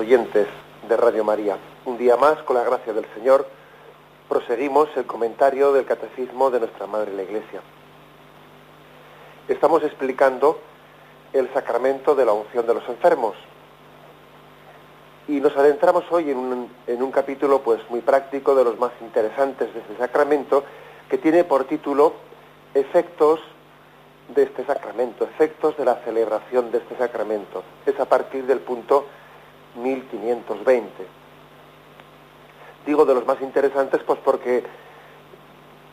[0.00, 0.48] Oyentes
[0.88, 1.58] de Radio María.
[1.84, 3.46] Un día más, con la gracia del Señor,
[4.30, 7.60] proseguimos el comentario del Catecismo de nuestra Madre la Iglesia.
[9.46, 10.58] Estamos explicando
[11.34, 13.34] el sacramento de la unción de los enfermos.
[15.28, 18.92] Y nos adentramos hoy en un, en un capítulo pues muy práctico de los más
[19.02, 20.64] interesantes de este sacramento,
[21.10, 22.14] que tiene por título
[22.72, 23.40] Efectos
[24.34, 27.62] de este sacramento, efectos de la celebración de este sacramento.
[27.84, 29.06] Es a partir del punto
[29.76, 31.06] 1520.
[32.86, 34.64] Digo de los más interesantes pues porque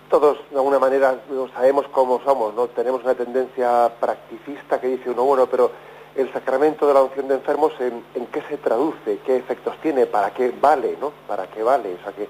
[0.09, 1.19] todos de alguna manera
[1.53, 2.67] sabemos cómo somos, ¿no?
[2.67, 5.71] Tenemos una tendencia practicista que dice uno, bueno, pero
[6.15, 9.19] el sacramento de la unción de enfermos, ¿en, en qué se traduce?
[9.25, 10.05] ¿Qué efectos tiene?
[10.05, 10.97] ¿Para qué vale?
[10.99, 11.11] ¿no?
[11.27, 11.95] ¿Para qué vale?
[11.95, 12.27] O sea que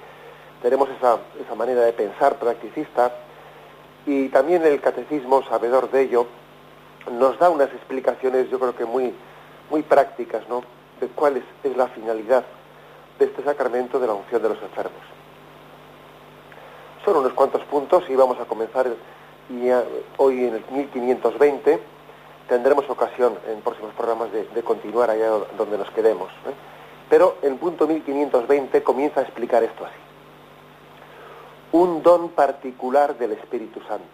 [0.62, 3.14] tenemos esa, esa manera de pensar practicista
[4.06, 6.28] y también el catecismo, sabedor de ello,
[7.12, 9.14] nos da unas explicaciones, yo creo que muy,
[9.70, 10.64] muy prácticas, ¿no?
[11.00, 12.44] De cuál es, la finalidad
[13.20, 15.02] de este sacramento de la unción de los enfermos.
[17.06, 18.88] Son unos cuantos puntos y vamos a comenzar
[19.50, 19.70] y
[20.18, 21.80] hoy en el 1520
[22.50, 26.30] tendremos ocasión en próximos programas de, continuar allá donde nos quedemos.
[26.30, 26.54] ¿eh?
[27.10, 30.08] Pero el punto 1520 comienza a explicar esto así
[31.72, 34.06] un don particular del Espíritu Santo.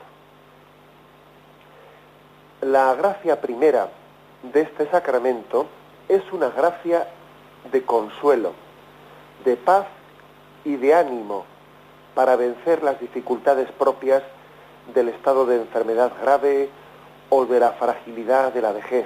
[2.62, 3.90] La gracia primera
[4.42, 5.68] de este sacramento
[6.10, 7.08] es una gracia
[7.72, 8.54] de consuelo,
[9.46, 9.86] de paz
[10.66, 11.46] y de ánimo
[12.16, 14.24] para vencer las dificultades propias
[14.94, 16.70] del estado de enfermedad grave
[17.30, 19.06] o de la fragilidad de la vejez.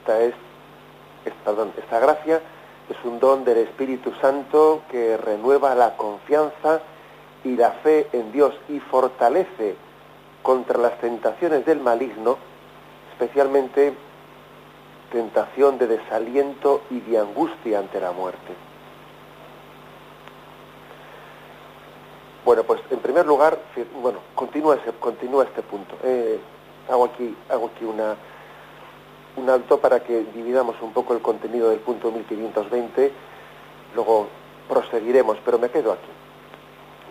[0.00, 0.34] Esta es
[1.24, 2.40] esta, esta gracia
[2.88, 6.80] es un don del Espíritu Santo que renueva la confianza
[7.44, 9.76] y la fe en Dios y fortalece
[10.42, 12.36] contra las tentaciones del maligno,
[13.12, 13.94] especialmente
[15.12, 18.54] tentación de desaliento y de angustia ante la muerte.
[22.44, 23.58] Bueno, pues en primer lugar,
[24.00, 25.96] bueno, continúa, ese, continúa este punto.
[26.02, 26.40] Eh,
[26.90, 28.16] hago aquí, hago aquí una,
[29.36, 33.12] un alto para que dividamos un poco el contenido del punto 1520,
[33.94, 34.26] luego
[34.68, 36.10] proseguiremos, pero me quedo aquí.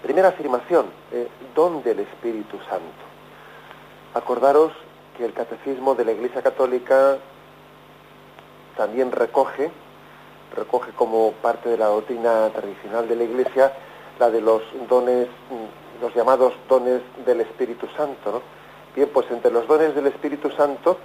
[0.01, 3.03] Primera afirmación, eh, don del Espíritu Santo.
[4.15, 4.73] Acordaros
[5.15, 7.19] que el catecismo de la Iglesia Católica
[8.75, 9.71] también recoge,
[10.55, 13.73] recoge como parte de la doctrina tradicional de la Iglesia,
[14.19, 18.31] la de los dones, mm, los llamados dones del Espíritu Santo.
[18.31, 18.41] ¿no?
[18.95, 20.97] Bien, pues entre los dones del Espíritu Santo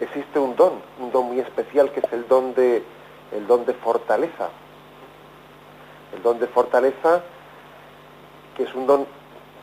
[0.00, 2.82] existe un don, un don muy especial que es el don de,
[3.32, 4.48] el don de fortaleza.
[6.14, 7.22] El don de fortaleza
[8.56, 9.06] que es un don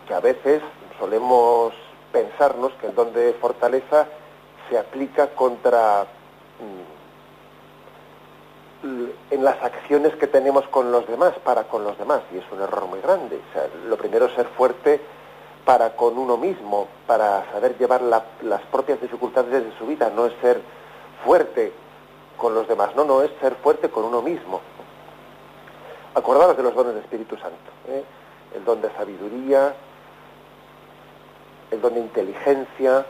[0.08, 0.62] que a veces
[0.98, 1.74] solemos
[2.12, 4.08] pensarnos que el don de fortaleza
[4.70, 6.95] se aplica contra mm,
[9.32, 12.62] en las acciones que tenemos con los demás, para con los demás, y es un
[12.62, 13.40] error muy grande.
[13.50, 15.02] O sea, lo primero es ser fuerte
[15.66, 20.34] para con uno mismo, para saber llevar las propias dificultades de su vida, no es
[20.42, 20.62] ser
[21.24, 21.74] fuerte
[22.38, 24.62] con los demás, no, no, es ser fuerte con uno mismo.
[26.14, 27.72] Acordaros de los dones del Espíritu Santo.
[27.88, 28.04] ¿eh?
[28.56, 29.76] el don de sabiduría,
[31.72, 33.06] el don de inteligencia,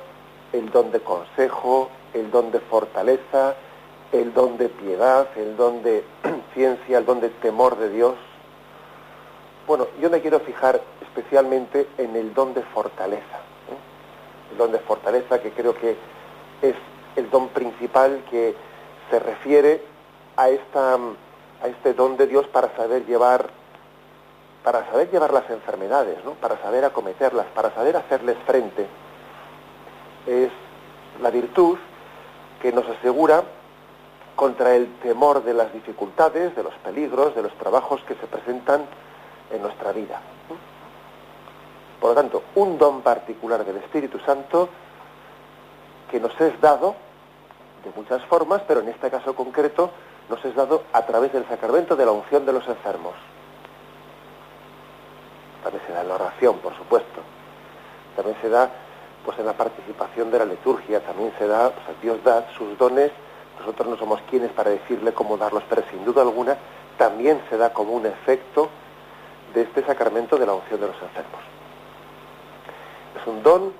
[0.52, 3.56] el don de consejo, el don de fortaleza,
[4.22, 6.04] el don de piedad, el don de
[6.54, 8.16] ciencia, el don de temor de Dios.
[9.68, 13.38] Bueno, yo me quiero fijar especialmente en el don de fortaleza.
[13.70, 14.52] ¿eh?
[14.52, 15.98] El don de fortaleza que creo que
[16.62, 16.76] es
[17.16, 18.56] el don principal que
[19.10, 19.82] se refiere
[20.38, 23.50] a, esta, a este don de Dios para saber llevar
[24.64, 26.32] para saber llevar las enfermedades, ¿no?
[26.32, 28.88] para saber acometerlas, para saber hacerles frente.
[30.26, 30.50] Es
[31.22, 31.78] la virtud
[32.64, 33.44] que nos asegura
[34.36, 38.86] contra el temor de las dificultades, de los peligros, de los trabajos que se presentan
[39.52, 40.20] en nuestra vida.
[42.00, 44.70] Por lo tanto, un don particular del Espíritu Santo
[46.12, 46.96] que nos es dado
[47.84, 49.92] de muchas formas, pero en este caso concreto
[50.30, 53.14] nos es dado a través del sacramento de la unción de los enfermos.
[55.64, 57.22] También se da en la oración, por supuesto.
[58.16, 58.70] También se da
[59.24, 63.12] pues en la participación de la liturgia, también se da, pues Dios da sus dones,
[63.60, 66.58] nosotros no somos quienes para decirle cómo darlos, pero sin duda alguna
[66.98, 68.70] también se da como un efecto
[69.54, 71.42] de este sacramento de la unción de los enfermos.
[73.20, 73.74] Es un don,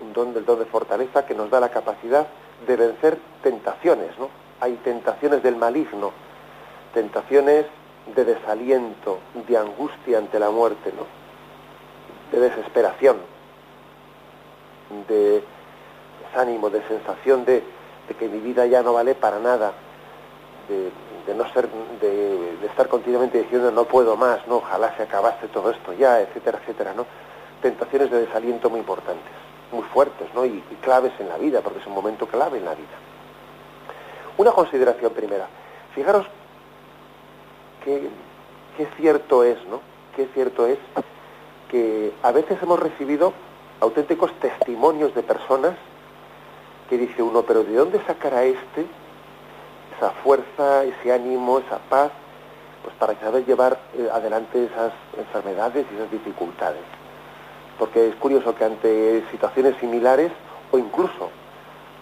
[0.00, 2.26] un don del don de fortaleza que nos da la capacidad
[2.66, 4.30] de vencer tentaciones, ¿no?
[4.60, 6.12] Hay tentaciones del maligno,
[6.92, 7.66] tentaciones
[8.14, 11.06] de desaliento, de angustia ante la muerte, ¿no?
[12.30, 13.16] De desesperación,
[15.08, 15.42] de
[16.24, 17.62] desánimo, de sensación de,
[18.12, 19.72] que mi vida ya no vale para nada,
[20.68, 21.68] de, no ser,
[22.00, 26.58] de, estar continuamente diciendo no puedo más, no, ojalá se acabase todo esto ya, etcétera,
[26.60, 27.06] etcétera, ¿no?
[27.62, 29.32] Tentaciones de desaliento muy importantes,
[29.72, 30.44] muy fuertes, ¿no?
[30.44, 32.96] Y, claves en la vida, porque es un momento clave en la vida.
[34.36, 35.48] Una consideración primera.
[35.94, 36.26] Fijaros
[37.82, 38.08] qué,
[38.76, 39.80] qué cierto es, ¿no?
[40.14, 40.78] Qué cierto es
[41.70, 43.32] que a veces hemos recibido
[43.80, 45.74] auténticos testimonios de personas
[46.88, 48.86] que dice uno, pero ¿de dónde sacará este
[49.96, 52.10] esa fuerza, ese ánimo, esa paz,
[52.82, 56.82] pues para saber llevar eh, adelante esas enfermedades y esas dificultades?
[57.78, 60.32] Porque es curioso que ante situaciones similares
[60.70, 61.30] o incluso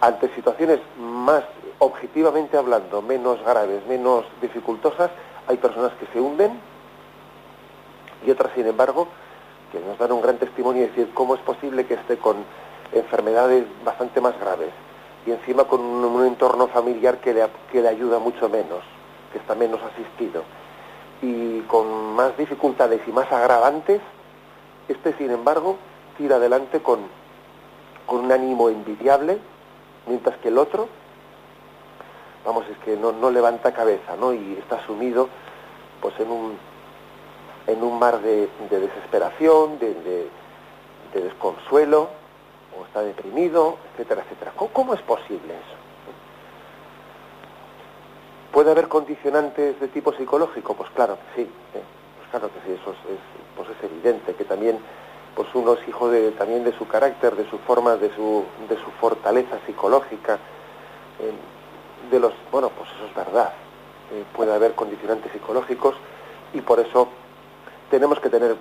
[0.01, 1.45] ante situaciones más
[1.79, 5.11] objetivamente hablando, menos graves, menos dificultosas,
[5.47, 6.59] hay personas que se hunden
[8.27, 9.09] y otras, sin embargo,
[9.71, 12.37] que nos dan un gran testimonio y decir cómo es posible que esté con
[12.93, 14.71] enfermedades bastante más graves
[15.27, 18.81] y encima con un, entorno familiar que le, que le ayuda mucho menos,
[19.33, 20.43] que está menos asistido
[21.21, 24.01] y con más dificultades y más agravantes,
[24.89, 25.77] este sin embargo
[26.19, 27.01] tira adelante con,
[28.07, 29.39] con un ánimo envidiable,
[30.07, 30.89] mientras que el otro,
[32.45, 34.33] vamos, es que no, no levanta cabeza, ¿no?
[34.33, 35.29] Y está sumido
[36.01, 36.59] pues en un
[37.67, 40.29] en un mar de, desesperación, de,
[41.15, 42.11] desconsuelo,
[42.83, 44.53] o está deprimido, etcétera, etcétera.
[44.57, 45.77] ¿Cómo, es posible eso?
[48.53, 50.75] ¿Puede haber condicionantes de tipo psicológico?
[50.75, 51.83] Pues claro que sí, ¿eh?
[52.19, 53.19] pues claro que sí, eso es,
[53.57, 54.79] pues es evidente, que también
[55.35, 58.77] pues uno es hijo de, también de su carácter, de su forma, de su, de
[58.77, 63.53] su fortaleza psicológica, eh, de los, bueno, pues eso es verdad,
[64.13, 65.95] eh, puede haber condicionantes psicológicos
[66.53, 67.09] y por eso
[67.91, 68.57] tenemos que tener,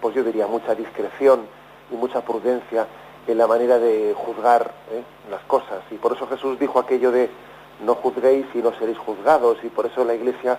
[0.00, 1.46] pues yo diría, mucha discreción
[1.92, 2.88] y mucha prudencia
[3.26, 5.02] en la manera de juzgar ¿eh?
[5.30, 5.80] las cosas.
[5.90, 7.30] Y por eso Jesús dijo aquello de
[7.84, 9.58] no juzguéis y no seréis juzgados.
[9.62, 10.58] Y por eso la Iglesia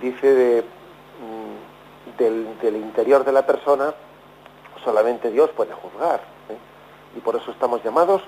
[0.00, 3.94] dice de, mm, del, interior de la persona
[4.84, 6.20] solamente Dios puede juzgar.
[6.48, 6.56] ¿eh?
[7.16, 8.22] Y por eso estamos llamados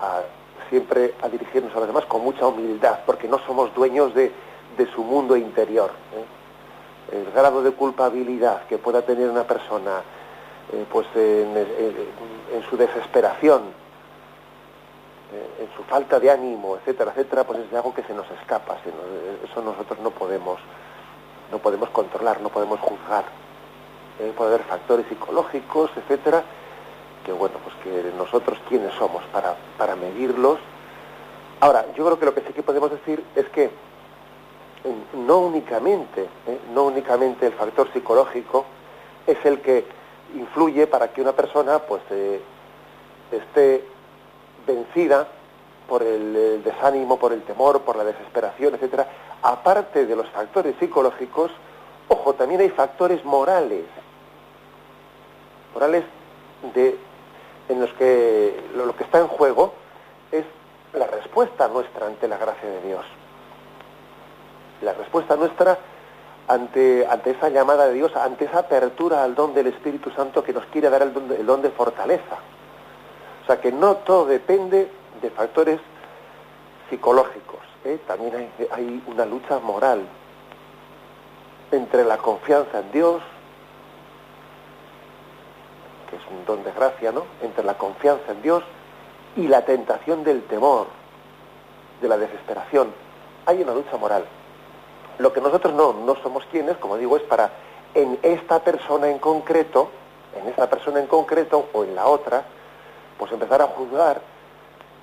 [0.00, 0.22] a
[0.70, 4.32] siempre a dirigirnos a los demás con mucha humildad, porque no somos dueños de,
[4.76, 5.90] de su mundo interior.
[6.14, 6.24] ¿eh?
[7.12, 10.02] el grado de culpabilidad que pueda tener una persona
[10.72, 13.62] eh, pues en, su desesperación,
[15.32, 18.76] eh, en su falta de ánimo, etcétera, etcétera, pues es algo que se nos escapa,
[19.44, 20.58] eso nosotros no podemos,
[21.50, 23.24] no podemos controlar, no podemos juzgar.
[24.20, 26.42] Eh, puede haber factores psicológicos, etcétera,
[27.24, 30.58] que bueno, pues que nosotros quiénes somos para, para medirlos.
[31.60, 33.70] Ahora, yo creo que lo que sí que podemos decir es que
[35.14, 36.58] no únicamente, ¿eh?
[36.72, 38.64] no únicamente el factor psicológico
[39.26, 39.97] es el que
[40.34, 42.40] influye para que una persona pues eh,
[43.32, 43.84] esté
[44.66, 45.26] vencida
[45.88, 49.08] por el, desánimo, por el temor, por la desesperación, etcétera.
[49.42, 51.50] Aparte de los factores psicológicos,
[52.08, 53.84] ojo, también hay factores morales,
[55.72, 56.04] morales
[56.74, 56.98] de
[57.68, 59.74] en los que lo que está en juego
[60.32, 60.44] es
[60.94, 63.04] la respuesta nuestra ante la gracia de Dios
[64.82, 65.78] la respuesta nuestra
[66.48, 70.52] ante, ante esa llamada de Dios, ante esa apertura al don del Espíritu Santo que
[70.52, 72.38] nos quiere dar el don el don de fortaleza.
[73.42, 74.90] O sea que no todo depende
[75.22, 75.78] de factores
[76.88, 77.98] psicológicos, ¿eh?
[78.06, 80.06] también hay, hay una lucha moral
[81.70, 83.22] entre la confianza en Dios,
[86.08, 87.26] que es un don de gracia, ¿no?
[87.42, 88.64] Entre la confianza en Dios
[89.36, 90.86] y la tentación del temor,
[92.00, 92.92] de la desesperación.
[93.44, 94.24] Hay una lucha moral.
[95.18, 97.50] Lo que nosotros no, no somos quienes, como digo, es para
[97.94, 99.90] en esta persona en concreto,
[100.40, 102.44] en esta persona en concreto o en la otra,
[103.18, 104.20] pues empezar a juzgar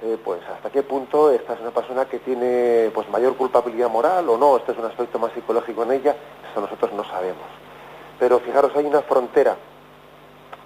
[0.04, 4.28] eh, pues hasta qué punto esta es una persona que tiene pues mayor culpabilidad moral
[4.30, 6.16] o no, este es un aspecto más psicológico en ella,
[6.52, 7.48] eso nosotros no sabemos.
[8.20, 9.56] Pero fijaros, hay una frontera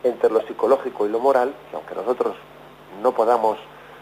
[0.03, 2.35] entre lo psicológico y lo moral, que aunque nosotros
[3.01, 3.57] no podamos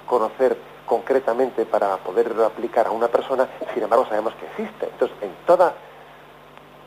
[0.06, 0.58] conocer
[0.88, 4.88] concretamente para poderlo aplicar a una persona, sin embargo sabemos que existe.
[4.88, 5.76] Entonces, en toda,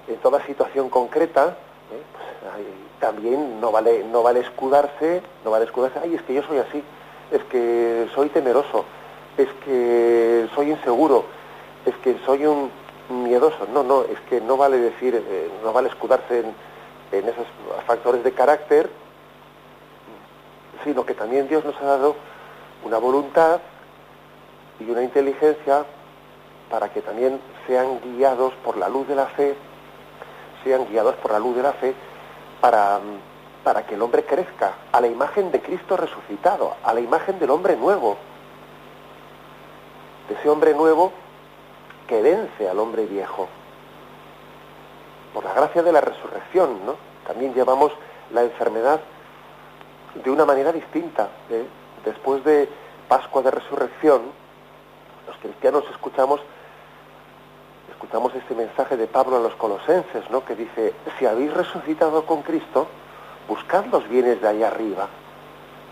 [0.08, 1.56] en toda situación concreta,
[1.92, 2.02] ¿eh?
[2.12, 2.66] pues,
[2.98, 6.82] también no vale, no vale escudarse, no vale escudarse, ay, es que yo soy así,
[7.30, 8.84] es que soy temeroso,
[9.36, 11.26] es que soy inseguro,
[11.84, 12.70] es que soy un
[13.10, 13.66] miedoso.
[13.72, 16.54] No, no, es que no vale decir, eh, no vale escudarse en,
[17.12, 17.46] en esos
[17.86, 18.90] factores de carácter,
[20.84, 22.16] sino que también Dios nos ha dado
[22.84, 23.60] una voluntad
[24.80, 25.84] y una inteligencia
[26.70, 29.56] para que también sean guiados por la luz de la fe,
[30.64, 31.94] sean guiados por la luz de la fe
[32.60, 33.00] para,
[33.64, 37.50] para que el hombre crezca a la imagen de Cristo resucitado, a la imagen del
[37.50, 38.16] hombre nuevo,
[40.28, 41.12] de ese hombre nuevo
[42.06, 43.48] que vence al hombre viejo.
[45.34, 46.96] Por la gracia de la resurrección, ¿no?
[47.26, 47.92] También llevamos
[48.32, 49.00] la enfermedad
[50.14, 51.28] de una manera distinta.
[51.50, 51.64] ¿eh?
[52.04, 52.68] Después de
[53.08, 54.22] Pascua de Resurrección,
[55.26, 56.40] los cristianos escuchamos
[58.00, 60.42] escuchamos este mensaje de Pablo a los colosenses, ¿no?
[60.42, 62.88] Que dice, si habéis resucitado con Cristo,
[63.46, 65.06] buscad los bienes de allá arriba,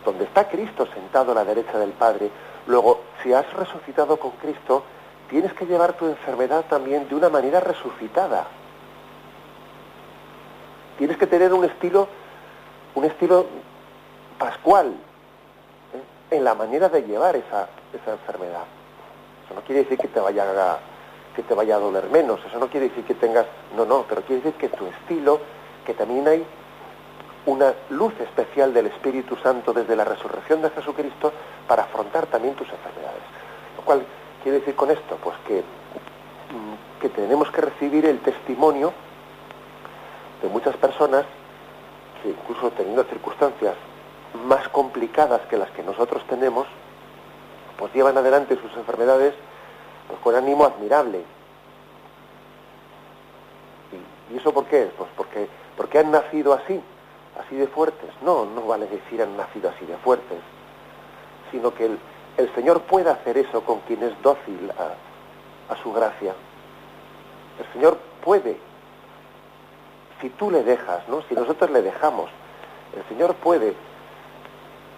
[0.06, 2.30] donde está Cristo sentado a la derecha del Padre.
[2.66, 4.85] Luego, si has resucitado con Cristo,
[5.28, 8.47] tienes que llevar tu enfermedad también de una manera resucitada.
[10.97, 12.08] Tienes que tener un estilo,
[12.94, 13.47] un estilo
[14.38, 14.94] pascual
[15.94, 16.37] ¿eh?
[16.37, 18.64] en la manera de llevar esa, esa enfermedad.
[19.49, 20.78] Eso no quiere decir que te vaya a,
[21.35, 24.21] que te vaya a doler menos, eso no quiere decir que tengas, no, no, pero
[24.21, 25.40] quiere decir que tu estilo,
[25.87, 26.45] que también hay
[27.47, 31.33] una luz especial del Espíritu Santo desde la resurrección de Jesucristo
[31.67, 33.23] para afrontar también tus enfermedades.
[33.78, 34.05] Lo cual
[34.43, 38.93] quiere decir con esto, pues que, mm, que tenemos que recibir el testimonio
[40.43, 41.25] de muchas personas
[42.23, 43.76] que incluso teniendo circunstancias
[44.47, 46.67] más complicadas que las que nosotros tenemos,
[47.78, 49.35] pues llevan adelante sus enfermedades
[50.08, 51.23] pues con ánimo admirable.
[54.30, 54.90] ¿Y, eso por qué?
[54.99, 56.80] Pues porque, porque han nacido así,
[57.38, 58.11] así de fuertes.
[58.23, 60.38] No, no vale decir han nacido así de fuertes,
[61.50, 61.99] sino que el,
[62.37, 66.35] el Señor puede hacer eso con quien es dócil a, a su gracia.
[67.61, 68.58] El Señor puede,
[70.20, 71.23] si tú le dejas, ¿no?
[71.23, 72.28] Si nosotros le dejamos,
[72.97, 73.75] el Señor puede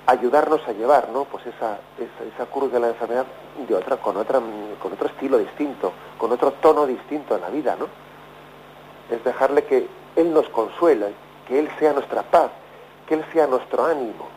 [0.06, 1.24] ayudarnos a llevar ¿no?
[1.24, 3.26] pues esa, esa, cruz de la enfermedad
[3.66, 4.40] de otra, con, otra,
[4.80, 7.86] con otro estilo distinto, con otro tono distinto en la vida, ¿no?
[9.14, 11.08] Es dejarle que Él nos consuela,
[11.46, 12.50] que Él sea nuestra paz,
[13.06, 14.28] que Él sea nuestro ánimo.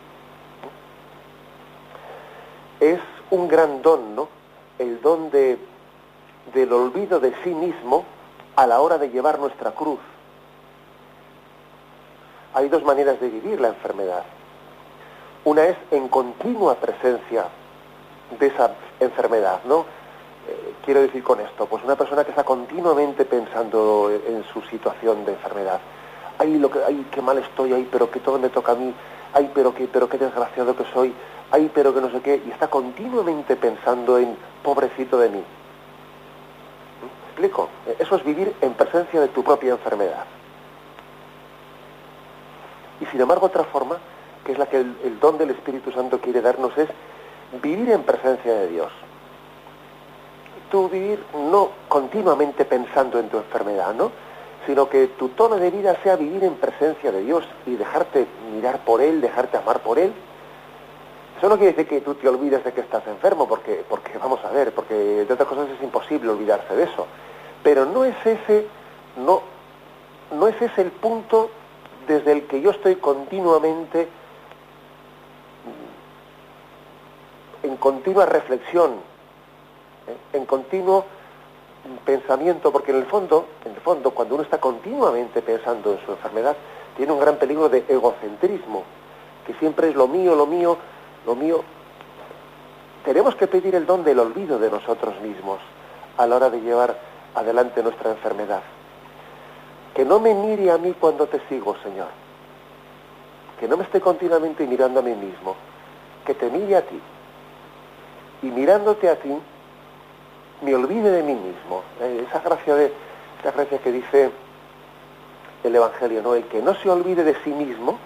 [2.79, 4.29] Es un gran don, ¿no?
[4.77, 5.58] El don de,
[6.53, 8.03] del olvido de sí mismo
[8.55, 10.00] a la hora de llevar nuestra cruz.
[12.53, 14.24] Hay dos maneras de vivir la enfermedad
[15.45, 17.45] una es en continua presencia
[18.39, 19.85] de esa enfermedad, ¿no?
[20.47, 25.25] Eh, quiero decir con esto, pues una persona que está continuamente pensando en su situación
[25.25, 25.79] de enfermedad.
[26.38, 28.93] Ay, lo que, ay, qué mal estoy, ay, pero que todo me toca a mí,
[29.33, 31.13] ay, pero qué, pero qué desgraciado que soy,
[31.51, 35.43] ay, pero que no sé qué, y está continuamente pensando en pobrecito de mí.
[37.01, 37.69] ¿Me explico?
[38.00, 40.25] Eso es vivir en presencia de tu propia enfermedad.
[43.00, 43.97] Y sin embargo, otra forma
[44.43, 46.89] que es la que el, don del Espíritu Santo quiere darnos, es
[47.62, 48.91] vivir en presencia de Dios.
[50.71, 54.12] Tú vivir no continuamente pensando en tu enfermedad, ¿no?
[54.65, 58.83] Sino que tu tono de vida sea vivir en presencia de Dios y dejarte mirar
[58.83, 60.13] por Él, dejarte amar por Él.
[61.38, 64.43] Eso no quiere decir que tú te olvides de que estás enfermo, porque, porque vamos
[64.43, 67.05] a ver, porque de otras cosas es imposible olvidarse de eso.
[67.62, 68.67] Pero no es ese,
[69.17, 69.41] no,
[70.31, 71.50] no es ese el punto
[72.07, 74.07] desde el que yo estoy continuamente
[77.83, 78.91] continua reflexión,
[80.07, 80.37] ¿eh?
[80.37, 81.03] en continuo
[82.05, 86.11] pensamiento, porque en el fondo, en el fondo, cuando uno está continuamente pensando en su
[86.13, 86.55] enfermedad,
[86.95, 88.83] tiene un gran peligro de egocentrismo,
[89.45, 90.77] que siempre es lo mío, lo mío,
[91.25, 91.61] lo mío.
[93.03, 95.59] Tenemos que pedir el don del olvido de nosotros mismos
[96.15, 96.97] a la hora de llevar
[97.35, 98.63] adelante nuestra enfermedad.
[99.93, 102.07] Que no me mire a mí cuando te sigo, Señor.
[103.59, 105.57] Que no me esté continuamente mirando a mí mismo.
[106.25, 107.01] Que te mire a ti
[108.43, 109.35] y mirándote a ti,
[110.62, 111.81] me olvide de mí mismo.
[112.01, 112.93] Eh, esa gracia de
[113.39, 114.31] esa gracia que dice
[115.63, 116.35] el Evangelio, ¿no?
[116.35, 117.97] El que no se olvide de sí mismo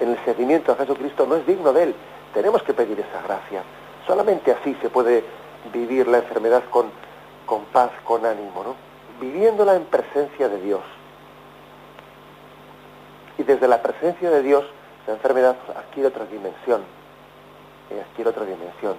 [0.00, 1.94] en el seguimiento a Jesucristo no es digno de él.
[2.34, 3.62] Tenemos que pedir esa gracia.
[4.06, 5.24] Solamente así se puede
[5.72, 6.90] vivir la enfermedad con,
[7.44, 8.74] con paz, con ánimo, ¿no?
[9.20, 10.82] Viviéndola en presencia de Dios.
[13.38, 14.64] Y desde la presencia de Dios,
[15.06, 16.82] la enfermedad adquiere otra dimensión.
[17.90, 18.96] Eh, adquiere otra dimensión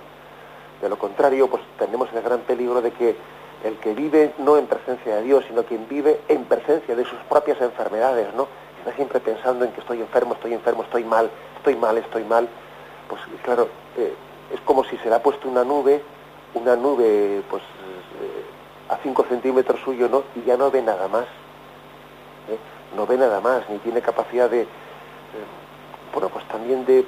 [0.82, 3.16] De lo contrario, pues tenemos el gran peligro de que
[3.64, 7.20] el que vive no en presencia de Dios, sino quien vive en presencia de sus
[7.30, 8.48] propias enfermedades, ¿no?
[8.80, 12.48] Está siempre pensando en que estoy enfermo, estoy enfermo, estoy mal, estoy mal, estoy mal.
[13.10, 14.14] Pues claro, eh,
[14.54, 16.04] es como si se le ha puesto una nube,
[16.54, 18.46] una nube, pues eh,
[18.90, 20.24] a 5 centímetros suyo, ¿no?
[20.36, 21.26] Y ya no ve nada más.
[22.50, 22.58] ¿eh?
[22.96, 24.68] No ve nada más, ni tiene capacidad de,
[26.14, 27.06] bueno, pues también de,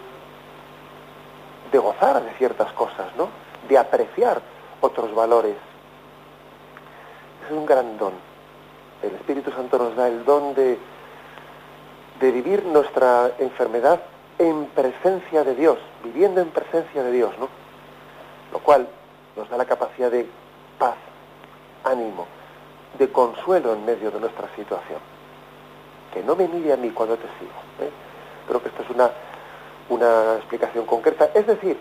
[1.72, 3.30] de gozar de ciertas cosas, ¿no?
[3.70, 4.42] De apreciar
[4.82, 5.56] otros valores
[7.46, 8.14] es un gran don.
[9.04, 10.78] El Espíritu Santo nos da el don de,
[12.20, 14.02] de vivir nuestra enfermedad
[14.40, 17.48] en presencia de Dios, viviendo en presencia de Dios, ¿no?
[18.52, 18.88] Lo cual
[19.36, 20.28] nos da la capacidad de
[20.78, 20.96] paz,
[21.84, 22.26] ánimo,
[22.98, 25.00] de consuelo en medio de nuestra situación.
[26.14, 27.88] Que no me mire a mí cuando te sigo.
[27.88, 27.92] ¿eh?
[28.48, 29.12] Creo que esto es una,
[29.90, 31.30] una explicación concreta.
[31.36, 31.78] Es decir,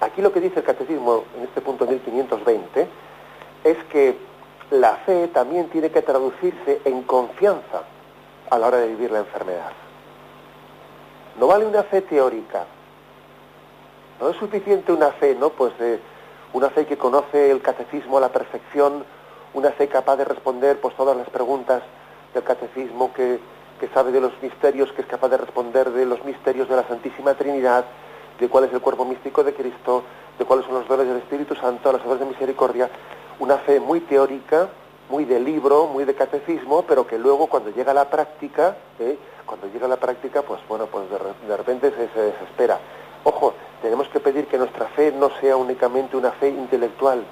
[0.00, 2.88] aquí lo que dice el Catecismo en este punto 1520
[3.64, 4.16] es que
[4.70, 7.82] la fe también tiene que traducirse en confianza
[8.50, 9.72] a la hora de vivir la enfermedad.
[11.38, 12.66] No vale una fe teórica.
[14.20, 15.50] No es suficiente una fe, ¿no?
[15.50, 15.98] Pues de
[16.52, 19.04] una fe que conoce el catecismo a la perfección,
[19.54, 21.82] una fe capaz de responder pues todas las preguntas
[22.32, 23.40] del catecismo, que
[23.92, 27.34] sabe de los misterios, que es capaz de responder de los misterios de la Santísima
[27.34, 27.84] Trinidad,
[28.38, 30.02] de cuál es el cuerpo místico de Cristo,
[30.38, 32.90] de cuáles son los dones del Espíritu Santo, las obras de misericordia,
[33.38, 34.68] una fe muy teórica,
[35.08, 39.18] muy de libro, muy de catecismo, pero que luego cuando llega a la práctica, ¿eh?
[39.46, 42.78] cuando llega a la práctica, pues bueno, pues de, repente se, se, desespera.
[43.24, 47.24] Ojo, tenemos que pedir que nuestra fe no sea únicamente una fe intelectual,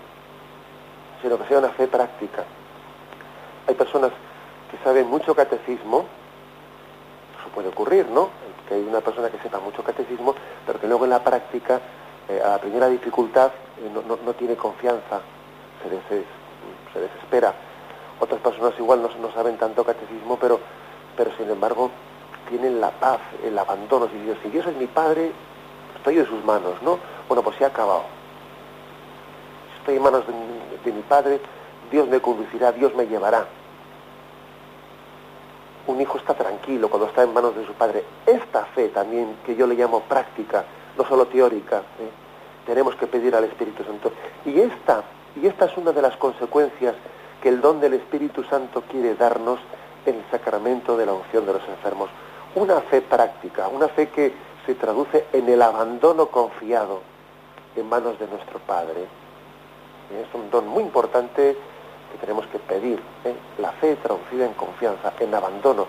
[1.23, 2.45] sino que sea una fe práctica.
[3.67, 4.12] Hay personas
[4.71, 6.05] que saben mucho catecismo,
[7.38, 8.31] eso puede ocurrir, ¿no?
[8.73, 10.35] Hay una persona que sepa mucho catecismo,
[10.67, 11.81] pero que luego en la práctica,
[12.29, 15.21] eh, a la primera dificultad, eh, no, no tiene confianza
[16.93, 17.55] se, desespera.
[18.21, 20.61] Otras personas igual no, no saben tanto catecismo, pero,
[21.17, 21.91] pero sin embargo
[22.49, 24.09] tienen la paz, el abandono.
[24.09, 25.33] Si Dios, si Dios es mi Padre,
[25.97, 26.99] estoy en sus manos, ¿no?
[27.29, 28.05] Bueno, pues se ha acabado.
[29.79, 30.25] Estoy en manos
[30.85, 31.41] de, mi Padre,
[31.91, 33.47] Dios me conducirá, Dios me llevará.
[35.87, 38.05] Un hijo está tranquilo cuando está en manos de su Padre.
[38.27, 40.64] Esta fe también, que yo le llamo práctica,
[40.97, 42.11] no solo teórica, ¿eh?
[42.66, 44.12] tenemos que pedir al Espíritu Santo.
[44.45, 45.03] Y esta
[45.40, 46.95] y esta es una de las consecuencias
[47.42, 49.59] que el don del Espíritu Santo quiere darnos
[50.05, 52.11] en el sacramento de la unción de los enfermos.
[52.55, 54.33] Una fe práctica, una fe que
[54.66, 57.01] se traduce en el abandono confiado
[57.75, 59.07] en manos de nuestro Padre.
[60.12, 61.57] Es un don muy importante
[62.12, 63.35] que tenemos que pedir, ¿eh?
[63.59, 65.87] la fe traducida en confianza, en abandono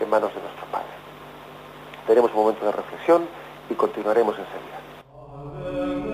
[0.00, 0.92] en manos de nuestro Padre.
[2.06, 3.26] Tenemos un momento de reflexión
[3.70, 6.11] y continuaremos enseguida.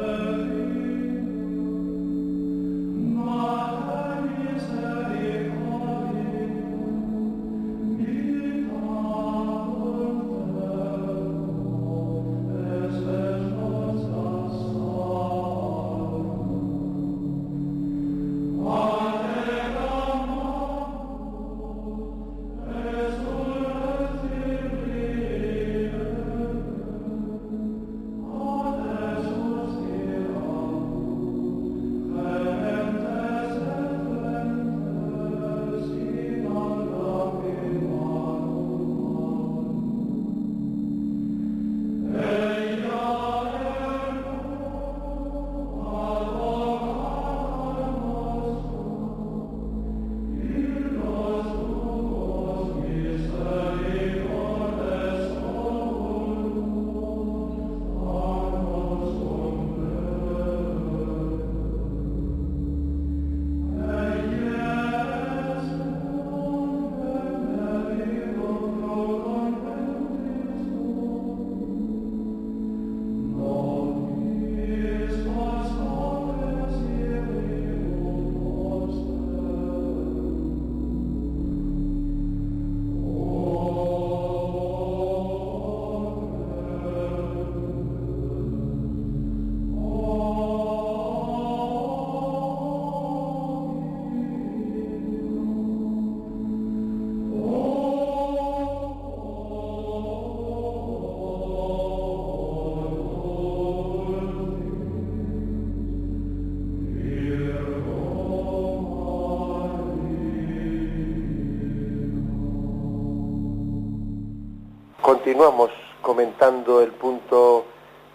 [115.29, 117.67] Continuamos comentando el punto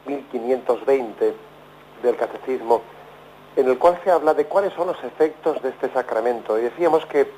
[0.08, 1.36] 1520
[2.02, 2.82] del catecismo,
[3.56, 6.58] en el cual se habla de cuáles son los efectos de este sacramento.
[6.58, 7.30] Y decíamos que,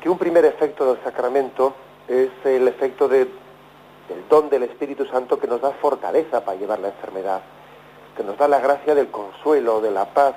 [0.00, 1.74] que un primer efecto del sacramento
[2.06, 6.78] es el efecto de, del don del Espíritu Santo que nos da fortaleza para llevar
[6.78, 7.40] la enfermedad,
[8.16, 10.36] que nos da la gracia del consuelo, de la paz,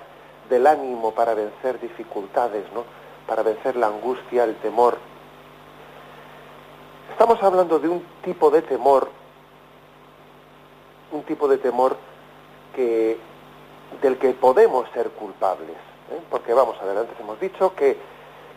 [0.49, 2.83] del ánimo para vencer dificultades, ¿no?
[3.27, 5.10] para vencer la angustia, el temor.
[7.21, 9.07] Estamos hablando de un tipo de temor,
[11.11, 11.95] un tipo de temor
[12.75, 13.15] que
[14.01, 15.77] del que podemos ser culpables.
[16.09, 16.19] ¿eh?
[16.31, 17.95] Porque vamos, adelante hemos dicho que,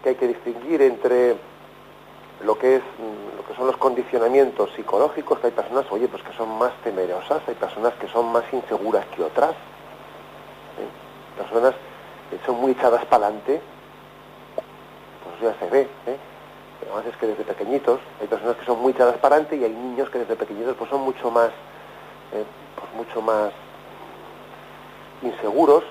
[0.03, 1.37] que, hay que distinguir entre
[2.43, 2.83] lo que es
[3.37, 7.43] lo que son los condicionamientos psicológicos, que hay personas, oye, pues que son más temerosas,
[7.47, 11.37] hay personas que son más inseguras que otras, ¿eh?
[11.37, 11.75] personas
[12.31, 13.61] que son muy echadas para adelante,
[15.23, 16.17] pues ya se ve, ¿eh?
[16.83, 20.19] Además es que desde pequeñitos hay personas que son muy adelante y hay niños que
[20.19, 21.49] desde pequeñitos pues son mucho más,
[22.33, 22.45] ¿eh?
[22.77, 23.53] pues mucho más
[25.23, 25.85] inseguros.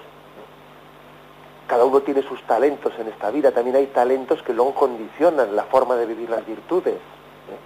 [1.68, 3.52] Cada uno tiene sus talentos en esta vida.
[3.52, 6.96] También hay talentos que luego condicionan la forma de vivir las virtudes.
[6.96, 7.60] ¿eh?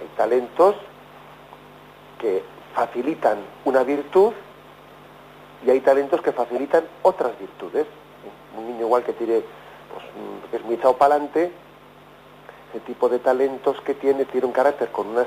[0.00, 0.74] Hay talentos
[2.18, 2.42] que
[2.74, 4.32] facilitan una virtud
[5.64, 7.86] y hay talentos que facilitan otras virtudes.
[8.56, 9.42] Un niño igual que tiene,
[9.92, 11.52] pues, que es muy echado para adelante,
[12.70, 15.26] ese tipo de talentos que tiene tiene un carácter con unas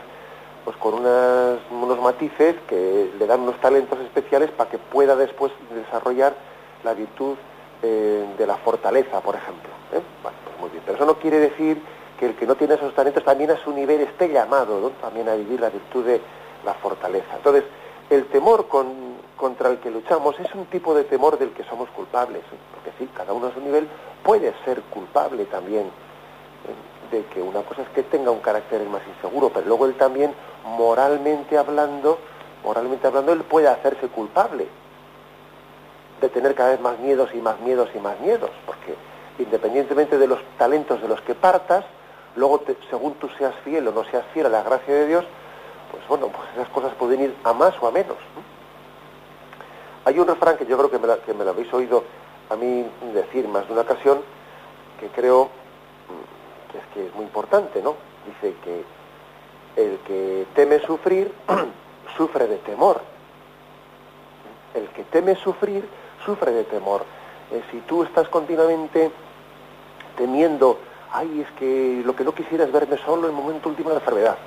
[0.64, 5.52] pues con unas, unos matices que le dan unos talentos especiales para que pueda después
[5.74, 6.34] desarrollar
[6.84, 7.36] la virtud
[7.82, 9.70] eh, de la fortaleza, por ejemplo.
[9.92, 10.02] ¿eh?
[10.22, 10.84] Pues muy bien.
[10.86, 11.82] Pero eso no quiere decir
[12.18, 15.36] que el que no tiene esos talentos también a su nivel esté llamado también a
[15.36, 16.22] vivir la virtud de
[16.64, 17.36] la fortaleza.
[17.36, 17.66] Entonces,
[18.10, 21.90] el temor con, contra el que luchamos es un tipo de temor del que somos
[21.90, 22.58] culpables, ¿eh?
[22.74, 23.88] porque sí, cada uno a su nivel
[24.24, 25.92] puede ser culpable también
[27.12, 30.34] de que una cosa es que tenga un carácter más inseguro, pero luego él también
[30.66, 32.18] moralmente hablando,
[32.64, 34.68] moralmente hablando, él puede hacerse culpable
[36.22, 38.96] de tener cada vez más miedos y más miedos y más miedos, porque
[39.38, 41.86] independientemente de los talentos de los que partas,
[42.36, 45.26] luego según tú seas fiel o no seas fiel a la gracia de Dios,
[45.92, 48.18] pues bueno, pues esas cosas pueden ir a más o a menos.
[50.06, 52.04] Hay un refrán que yo creo que me, que me lo habéis oído
[52.50, 54.22] a mí decir más de una ocasión,
[55.00, 55.50] que creo
[56.72, 57.96] que es que es muy importante, ¿no?
[58.26, 58.84] Dice que
[59.76, 61.34] el que teme sufrir,
[62.18, 63.02] sufre de temor.
[64.74, 65.88] El que teme sufrir,
[66.26, 67.06] sufre de temor.
[67.52, 69.12] Eh, si tú estás continuamente
[70.18, 70.80] temiendo,
[71.12, 73.96] ay, es que lo que no quisiera es verme solo en el momento último de
[73.96, 74.38] la enfermedad.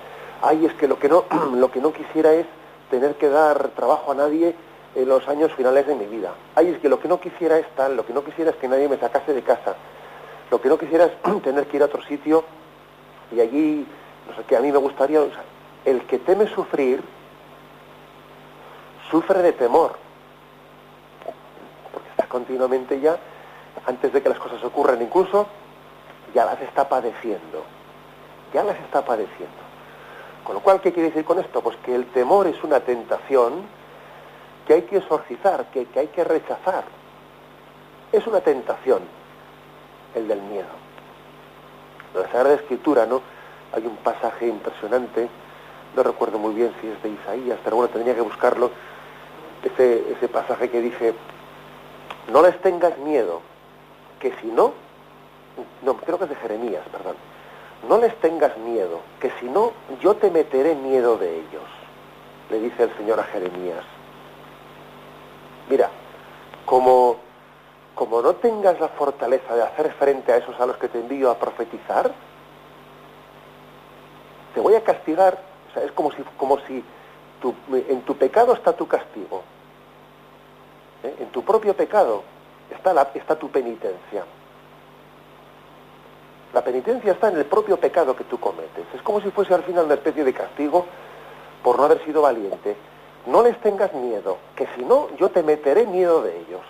[0.42, 2.46] Ay, es que lo que no, lo que no quisiera es
[2.90, 4.54] tener que dar trabajo a nadie
[4.96, 6.34] en los años finales de mi vida.
[6.54, 8.66] Ay, es que lo que no quisiera es tal, lo que no quisiera es que
[8.66, 9.76] nadie me sacase de casa.
[10.50, 12.44] Lo que no quisiera es tener que ir a otro sitio
[13.30, 13.86] y allí
[14.26, 15.20] no sé qué, a mí me gustaría,
[15.84, 17.02] el que teme sufrir,
[19.10, 19.96] sufre de temor,
[21.92, 23.16] porque está continuamente ya,
[23.86, 25.46] antes de que las cosas ocurran incluso,
[26.34, 27.64] ya las está padeciendo,
[28.52, 29.66] ya las está padeciendo.
[30.42, 31.60] Con lo cual, ¿qué quiere decir con esto?
[31.60, 33.64] Pues que el temor es una tentación
[34.66, 36.84] que hay que exorcizar, que, que hay que rechazar.
[38.12, 39.02] Es una tentación
[40.14, 40.66] el del miedo.
[42.14, 43.20] La Sagrada Escritura, ¿no?
[43.72, 45.28] hay un pasaje impresionante,
[45.94, 48.70] no recuerdo muy bien si es de Isaías, pero bueno, tendría que buscarlo,
[49.62, 51.14] ese, ese pasaje que dice,
[52.32, 53.40] no les tengas miedo,
[54.20, 54.72] que si no,
[55.82, 57.16] no, creo que es de Jeremías, perdón,
[57.88, 61.64] no les tengas miedo, que si no, yo te meteré miedo de ellos,
[62.50, 63.84] le dice el Señor a Jeremías.
[65.68, 65.90] Mira,
[66.64, 67.16] como,
[67.94, 71.30] como no tengas la fortaleza de hacer frente a esos a los que te envío
[71.30, 72.12] a profetizar,
[74.54, 75.38] te voy a castigar,
[75.70, 76.84] o sea, es como si, como si
[77.88, 79.42] en tu pecado está tu castigo,
[81.02, 81.16] ¿eh?
[81.20, 82.22] en tu propio pecado
[82.70, 84.24] está, la, está tu penitencia.
[86.54, 88.86] La penitencia está en el propio pecado que tú cometes.
[88.94, 90.86] Es como si fuese al final una especie de castigo
[91.62, 92.76] por no haber sido valiente.
[93.26, 96.62] No les tengas miedo, que si no, yo te meteré miedo de ellos.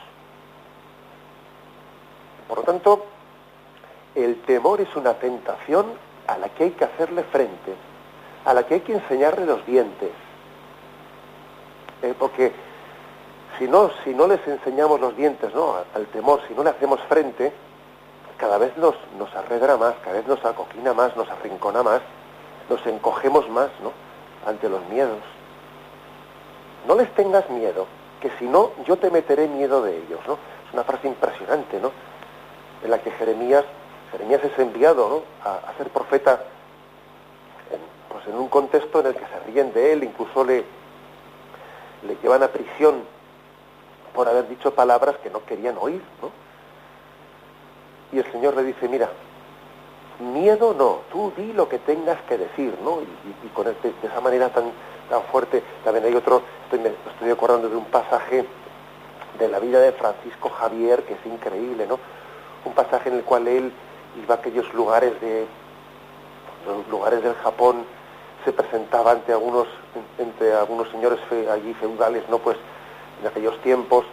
[2.49, 3.05] Por lo tanto,
[4.15, 5.87] el temor es una tentación
[6.27, 7.75] a la que hay que hacerle frente,
[8.45, 10.11] a la que hay que enseñarle los dientes.
[12.03, 12.53] Eh, porque
[13.59, 15.75] si no, si no les enseñamos los dientes ¿no?
[15.95, 17.53] al temor, si no le hacemos frente,
[18.37, 18.95] cada vez nos,
[19.35, 22.01] arredra más, cada vez nos acoquina más, nos arrincona más,
[22.69, 23.93] nos encogemos más ¿no?
[24.47, 25.36] ante los miedos.
[26.87, 27.87] No les tengas miedo,
[28.21, 30.21] que si no, yo te meteré miedo de ellos.
[30.27, 30.35] ¿no?
[30.35, 31.93] Es una frase impresionante, ¿no?
[32.83, 33.65] En la que Jeremías
[34.13, 36.45] Jeremías es enviado a, ser profeta
[37.71, 40.65] en, pues en un contexto en el que se ríen de él, incluso le,
[42.07, 43.03] le llevan a prisión
[44.15, 46.31] por haber dicho palabras que no querían oír, ¿no?
[48.13, 49.11] Y el Señor le dice, mira,
[50.21, 53.01] miedo no, tú di lo que tengas que decir, ¿no?
[53.03, 54.73] Y, con este, de esa manera tan,
[55.09, 58.47] tan fuerte, también hay otro, estoy, me estoy acordando de un pasaje
[59.39, 61.99] de la vida de Francisco Javier, que es increíble, ¿no?
[62.65, 63.73] Un pasaje en el cual él
[64.23, 65.47] iba a aquellos lugares de
[66.67, 67.85] los lugares del Japón
[68.45, 69.67] se presentaba ante algunos
[70.19, 71.19] entre algunos señores
[71.51, 72.57] allí feudales, no pues
[73.21, 74.05] en aquellos tiempos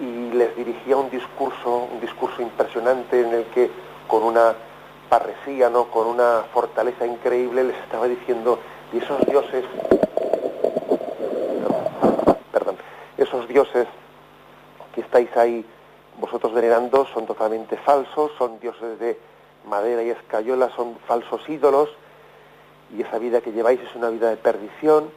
[0.00, 3.70] y les dirigía un discurso, un discurso impresionante en el que
[4.08, 4.54] con una
[5.08, 5.84] parresía, ¿no?
[5.84, 8.58] con una fortaleza increíble les estaba diciendo
[8.92, 9.64] y esos dioses
[12.52, 12.76] perdón,
[13.32, 13.86] esos dioses
[14.94, 15.64] que estáis ahí
[16.18, 19.18] vosotros venerando son totalmente falsos, son dioses de
[19.66, 21.88] madera y escayola, son falsos ídolos,
[22.94, 25.10] y esa vida que lleváis es una vida de perdición,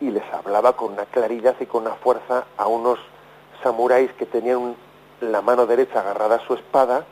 [0.00, 3.00] y les hablaba con una claridad y con una fuerza a unos
[3.64, 4.76] samuráis que tenían
[5.20, 7.04] la mano derecha agarrada a su espada,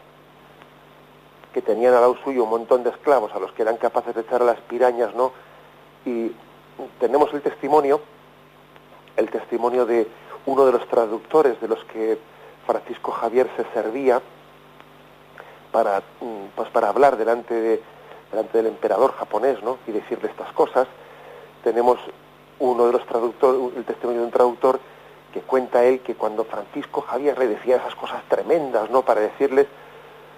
[1.52, 4.20] que tenían al lado suyo un montón de esclavos a los que eran capaces de
[4.20, 5.32] echar las pirañas, ¿no?
[6.06, 6.30] Y
[7.00, 8.00] tenemos el testimonio,
[9.16, 10.06] el testimonio de
[10.46, 12.18] uno de los traductores de los que
[12.66, 14.20] Francisco Javier se servía
[15.72, 17.82] para, mm, pues para hablar delante, de,
[18.30, 19.78] delante del emperador japonés ¿no?
[19.86, 20.86] y decirle estas cosas.
[21.62, 21.98] Tenemos
[22.58, 24.80] uno de los traductores, el testimonio de un traductor
[25.32, 29.02] que cuenta él que cuando Francisco Javier le decía esas cosas tremendas, ¿no?
[29.02, 29.66] Para decirles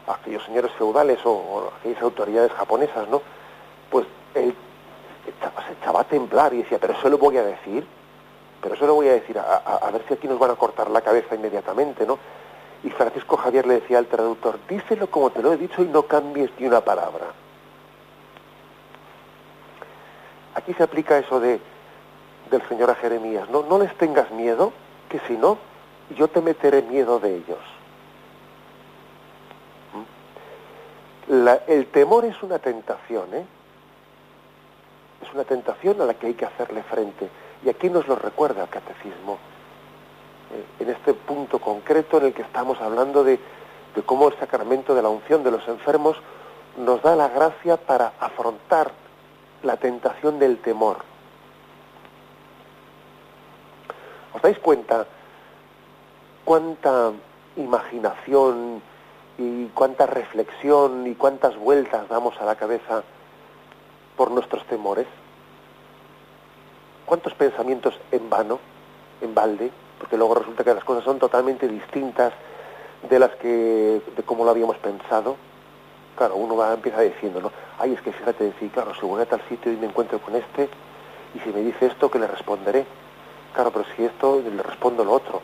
[0.07, 3.23] a aquellos señores feudales o, a aquellas autoridades japonesas, ¿no?
[3.91, 4.55] Pues él
[5.25, 7.87] se echaba a temblar y decía, pero eso lo voy a decir,
[8.61, 11.01] pero eso lo voy a decir, a, ver si aquí nos van a cortar la
[11.01, 12.19] cabeza inmediatamente, ¿no?
[12.83, 16.03] Y Francisco Javier le decía al traductor, díselo como te lo he dicho y no
[16.03, 17.27] cambies ni una palabra.
[20.55, 21.61] Aquí se aplica eso de,
[22.51, 23.63] del Señor a Jeremías, ¿no?
[23.63, 24.73] No les tengas miedo,
[25.09, 25.59] que si no,
[26.17, 27.59] yo te meteré miedo de ellos.
[29.95, 31.49] ¿Mm?
[31.69, 33.47] el temor es una tentación, ¿eh?
[35.23, 37.29] Es una tentación a la que hay que hacerle frente.
[37.65, 39.39] Y aquí nos lo recuerda el catecismo,
[40.53, 43.39] eh, en este punto concreto en el que estamos hablando de,
[43.95, 46.17] de cómo el sacramento de la unción de los enfermos
[46.77, 48.93] nos da la gracia para afrontar
[49.63, 50.99] la tentación del temor.
[54.33, 55.07] ¿Os dais cuenta
[56.45, 57.13] cuánta
[57.57, 58.83] imaginación
[59.37, 63.03] y cuánta reflexión y cuántas vueltas damos a la cabeza
[64.17, 65.07] por nuestros temores?
[67.11, 68.61] ¿Cuántos pensamientos en vano,
[69.21, 69.73] en balde?
[69.99, 72.33] Porque luego resulta que las cosas son totalmente distintas
[73.09, 75.35] de las que, de cómo lo habíamos pensado.
[76.17, 77.51] Claro, uno va, empieza diciendo, ¿no?
[77.81, 80.37] Ay, es que fíjate, sí, claro, si voy a tal sitio y me encuentro con
[80.37, 80.69] este,
[81.35, 82.87] y si me dice esto, que le responderé?
[83.55, 85.43] Claro, pero si esto, le respondo lo otro.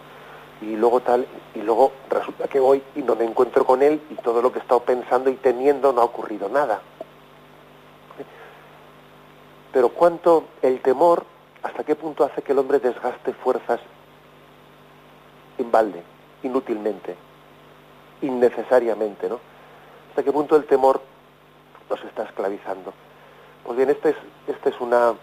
[0.60, 4.14] Y luego tal, y luego resulta que voy y no me encuentro con él y
[4.14, 6.80] todo lo que he estado pensando y teniendo no ha ocurrido nada.
[9.72, 11.34] Pero cuánto el temor
[11.66, 13.80] hasta qué punto hace que el hombre desgaste fuerzas
[15.58, 16.00] en balde,
[16.44, 17.16] inútilmente,
[18.22, 19.40] innecesariamente, ¿no?
[20.10, 21.00] Hasta qué punto el temor
[21.90, 22.92] nos está esclavizando.
[23.64, 25.14] Pues bien, esta es, este es una,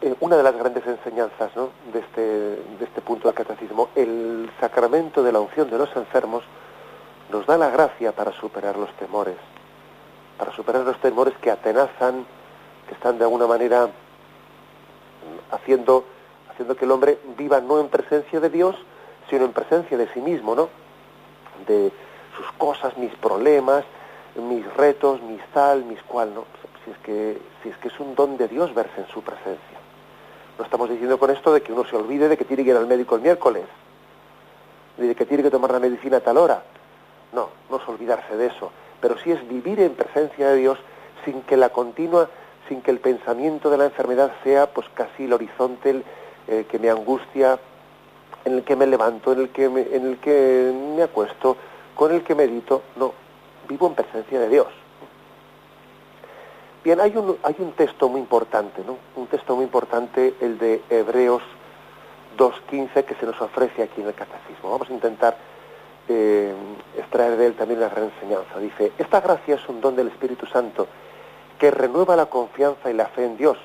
[0.00, 1.52] eh, una de las grandes enseñanzas
[1.92, 3.90] de, este, de este punto del catecismo.
[3.94, 6.42] El sacramento de la unción de los enfermos
[7.30, 9.36] nos da la gracia para superar los temores,
[10.36, 12.26] para superar los temores que atenazan,
[12.88, 13.90] que están de alguna manera
[15.50, 16.04] haciendo,
[16.50, 18.76] haciendo que el hombre viva no en presencia de Dios,
[19.30, 20.68] sino en presencia de sí mismo, ¿no?
[21.66, 21.92] De
[22.36, 23.84] sus cosas, mis problemas,
[24.36, 26.44] mis retos, mis tal, mis cual, ¿no?
[26.84, 29.78] Si es que, si es que es un don de Dios verse en su presencia.
[30.58, 32.76] No estamos diciendo con esto de que uno se olvide de que tiene que ir
[32.76, 33.64] al médico el miércoles,
[34.98, 36.62] ni de que tiene que tomar la medicina a tal hora.
[37.32, 40.78] No, no es olvidarse de eso, pero sí es vivir en presencia de Dios
[41.24, 42.30] sin que la continua
[42.68, 46.02] sin que el pensamiento de la enfermedad sea pues casi el horizonte
[46.48, 47.58] eh, que me angustia,
[48.44, 51.56] en el que me levanto, en el que me, en el que me acuesto,
[51.94, 53.12] con el que medito, no,
[53.68, 54.68] vivo en presencia de Dios.
[56.84, 58.96] Bien, hay un, hay un texto muy importante, ¿no?
[59.16, 61.42] Un texto muy importante, el de Hebreos
[62.38, 64.70] 2.15, que se nos ofrece aquí en el Catecismo.
[64.70, 65.36] Vamos a intentar
[66.08, 66.54] eh,
[66.96, 68.60] extraer de él también la gran enseñanza.
[68.60, 70.86] Dice, esta gracia es un don del Espíritu Santo
[71.58, 73.58] que renueva la confianza y la fe en Dios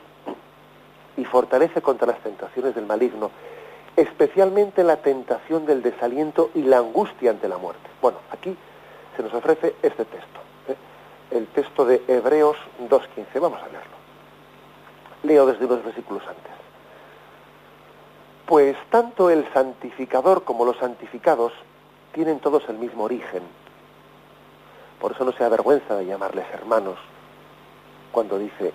[1.17, 3.31] y fortalece contra las tentaciones del maligno,
[3.95, 7.89] especialmente la tentación del desaliento y la angustia ante la muerte.
[8.01, 8.55] Bueno, aquí
[9.15, 10.75] se nos ofrece este texto, ¿eh?
[11.31, 12.57] el texto de Hebreos
[12.89, 13.39] 2.15.
[13.39, 14.01] Vamos a leerlo.
[15.23, 16.51] Leo desde los versículos antes.
[18.45, 21.53] Pues tanto el santificador como los santificados
[22.13, 23.43] tienen todos el mismo origen.
[24.99, 26.97] Por eso no se avergüenza de llamarles hermanos.
[28.11, 28.73] Cuando dice,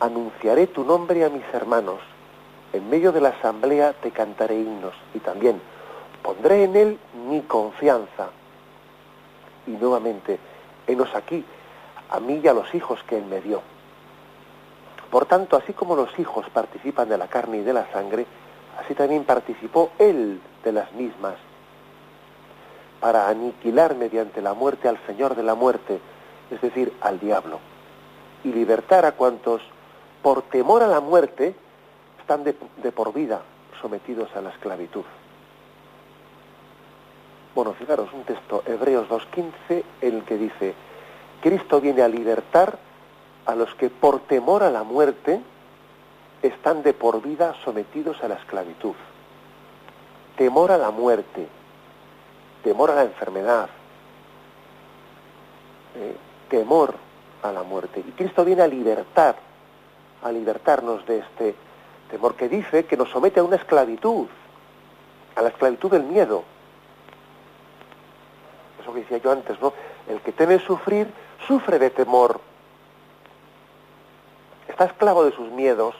[0.00, 2.00] anunciaré tu nombre a mis hermanos,
[2.72, 5.60] en medio de la asamblea te cantaré himnos y también
[6.22, 6.98] pondré en él
[7.28, 8.30] mi confianza.
[9.66, 10.38] Y nuevamente,
[10.86, 11.44] henos aquí,
[12.10, 13.62] a mí y a los hijos que él me dio.
[15.10, 18.26] Por tanto, así como los hijos participan de la carne y de la sangre,
[18.78, 21.34] así también participó él de las mismas,
[23.00, 26.00] para aniquilar mediante la muerte al Señor de la muerte,
[26.50, 27.60] es decir, al diablo,
[28.44, 29.62] y libertar a cuantos,
[30.22, 31.54] por temor a la muerte,
[32.20, 32.52] están de,
[32.92, 33.42] por vida
[33.80, 35.04] sometidos a la esclavitud.
[37.54, 40.74] Bueno, fijaros un texto, Hebreos 2.15, en el que dice,
[41.40, 42.78] Cristo viene a libertar
[43.46, 45.40] a los que por temor a la muerte
[46.42, 48.94] están de por vida sometidos a la esclavitud.
[50.36, 51.46] Temor a la muerte,
[52.62, 53.68] temor a la enfermedad,
[55.94, 56.16] eh,
[56.50, 57.05] temor
[57.42, 58.00] a la muerte.
[58.06, 59.36] Y Cristo viene a libertar,
[60.22, 61.54] a libertarnos de este
[62.10, 64.26] temor que dice que nos somete a una esclavitud,
[65.34, 66.44] a la esclavitud del miedo.
[68.80, 69.72] Eso que decía yo antes, ¿no?
[70.08, 71.12] El que teme sufrir,
[71.46, 72.40] sufre de temor.
[74.68, 75.94] Está esclavo de sus miedos.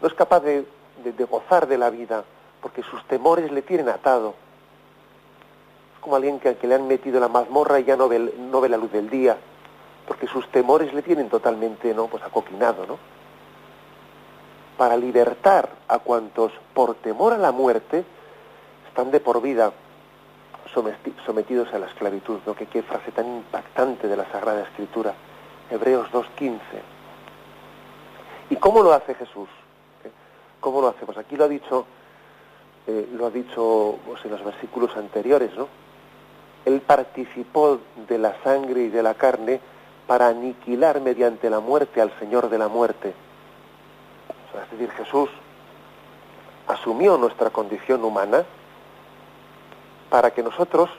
[0.00, 0.64] No es capaz de,
[1.30, 2.24] gozar de la vida
[2.60, 4.34] porque sus temores le tienen atado.
[5.94, 8.60] Es como alguien que, que le han metido la mazmorra y ya no ve, no
[8.60, 9.36] ve la luz del día
[10.06, 12.98] porque sus temores le tienen totalmente no pues acoquinado no
[14.76, 18.04] para libertar a cuantos por temor a la muerte
[18.88, 19.72] están de por vida
[21.26, 25.14] sometidos a la esclavitud no que qué frase tan impactante de la sagrada escritura
[25.70, 26.58] Hebreos 2.15
[28.50, 29.48] y cómo lo hace Jesús
[30.04, 30.10] ¿Eh?
[30.60, 31.86] cómo lo hace pues aquí lo ha dicho
[32.86, 35.68] eh, lo ha dicho pues, en los versículos anteriores no
[36.64, 39.60] él participó de la sangre y de la carne
[40.12, 43.14] para aniquilar mediante la muerte al Señor de la muerte.
[44.62, 45.30] es decir, Jesús
[46.66, 48.44] asumió nuestra condición humana
[50.10, 50.90] para que nosotros,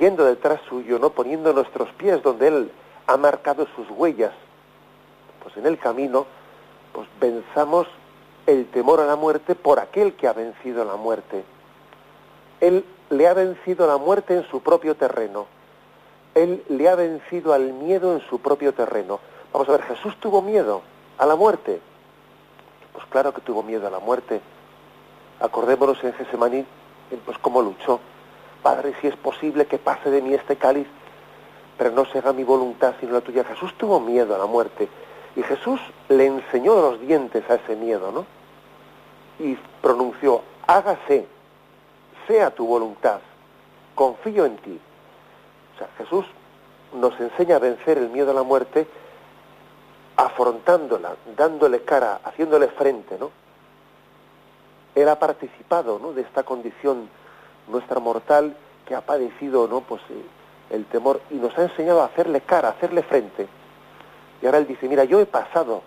[0.00, 2.72] yendo detrás suyo, no poniendo nuestros pies donde Él
[3.06, 4.32] ha marcado sus huellas,
[5.44, 6.26] pues en el camino,
[6.92, 7.86] pues venzamos
[8.48, 11.44] el temor a la muerte por aquel que ha vencido la muerte.
[12.60, 15.54] Él le ha vencido la muerte en su propio terreno
[16.36, 19.18] él le ha vencido al miedo en su propio terreno.
[19.54, 20.82] Vamos a ver, ¿Jesús tuvo miedo
[21.16, 21.80] a la muerte?
[22.92, 24.42] Pues claro que tuvo miedo a la muerte.
[25.40, 26.66] Acordémonos en Gesemaní,
[27.24, 28.00] pues cómo luchó.
[28.62, 30.86] Padre, si es posible que pase de mí este cáliz,
[31.78, 33.42] pero no se haga mi voluntad sino la tuya.
[33.42, 34.90] Jesús tuvo miedo a la muerte.
[35.36, 38.26] Y Jesús le enseñó los dientes a ese miedo, ¿no?
[39.38, 41.26] Y pronunció, hágase,
[42.26, 43.20] sea tu voluntad,
[43.94, 44.80] confío en ti.
[45.76, 46.24] O sea, Jesús
[46.94, 48.86] nos enseña a vencer el miedo a la muerte
[50.16, 53.30] afrontándola, dándole cara, haciéndole frente, ¿no?
[54.94, 56.14] Él ha participado, ¿no?
[56.14, 57.10] De esta condición
[57.68, 59.82] nuestra mortal que ha padecido, ¿no?
[59.82, 60.24] Pues eh,
[60.70, 63.46] el temor y nos ha enseñado a hacerle cara, a hacerle frente.
[64.40, 65.82] Y ahora él dice, mira, yo he pasado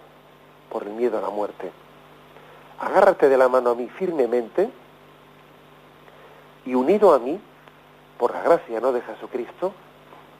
[0.69, 1.71] por el miedo a la muerte.
[2.79, 4.69] Agárrate de la mano a mí firmemente
[6.65, 7.41] y unido a mí
[8.19, 8.91] por la gracia ¿no?
[8.91, 9.73] de Jesucristo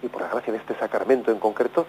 [0.04, 1.86] y por la gracia de este sacramento en concreto,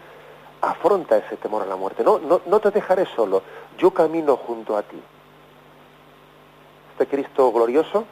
[0.63, 2.05] afronta ese temor a la muerte.
[2.05, 3.43] No, no, no te dejaré solo,
[3.77, 5.03] yo camino junto a ti.
[6.93, 8.05] Este Cristo glorioso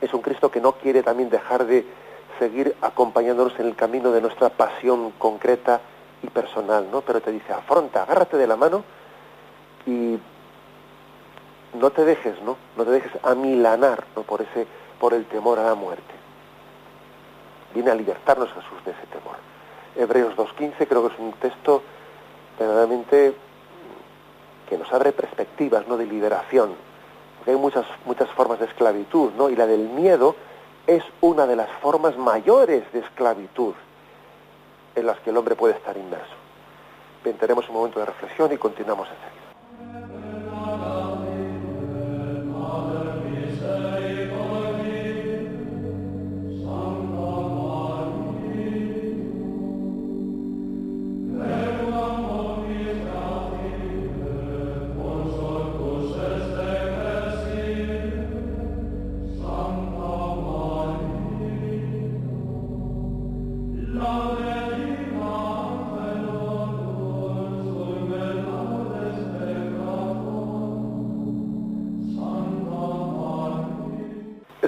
[0.00, 1.86] es un Cristo que no quiere también dejar de
[2.38, 5.80] seguir acompañándonos en el camino de nuestra pasión concreta
[6.22, 7.00] y personal, ¿no?
[7.00, 8.84] Pero te dice, afronta, agárrate de la mano
[9.86, 10.18] y
[11.74, 12.58] no te dejes, ¿no?
[12.76, 14.22] No te dejes amilanar, ¿no?
[14.22, 14.66] Por ese,
[14.98, 16.19] por el temor a la muerte
[17.74, 19.36] viene a libertarnos Jesús de ese temor.
[19.96, 21.82] Hebreos 2.15 creo que es un texto
[22.58, 23.34] verdaderamente
[24.68, 25.96] que nos abre perspectivas ¿no?
[25.96, 26.74] de liberación,
[27.36, 29.50] porque hay muchas, muchas formas de esclavitud, ¿no?
[29.50, 30.36] y la del miedo
[30.86, 33.74] es una de las formas mayores de esclavitud
[34.94, 36.34] en las que el hombre puede estar inmerso.
[37.22, 39.39] Bien, un momento de reflexión y continuamos enseguida.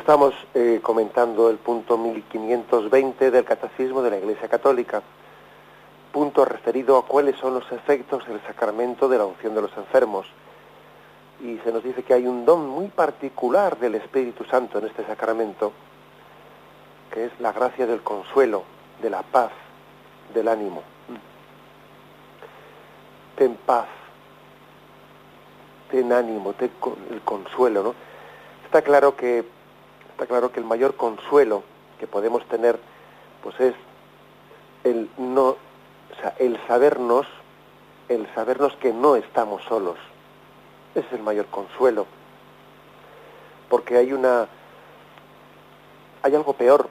[0.03, 5.01] Estamos eh, comentando el punto 1520 del Catecismo de la Iglesia Católica,
[6.11, 10.27] punto referido a cuáles son los efectos del sacramento de la unción de los enfermos.
[11.41, 15.07] Y se nos dice que hay un don muy particular del Espíritu Santo en este
[15.07, 15.73] sacramento,
[17.13, 18.65] que es la gracia del consuelo,
[19.01, 19.53] de la paz,
[20.35, 20.83] del ánimo.
[23.37, 23.87] Ten paz,
[25.93, 26.73] ten ánimo, ten
[27.09, 27.95] el consuelo, ¿no?
[28.67, 29.62] Está claro que
[30.23, 31.65] está claro que el mayor consuelo
[31.99, 32.79] que podemos tener
[33.43, 33.75] pues es
[34.85, 37.27] el no o sea, el sabernos
[38.09, 39.97] el sabernos que no estamos solos.
[40.95, 42.07] Ese es el mayor consuelo.
[43.69, 44.47] Porque hay una
[46.23, 46.89] hay algo peor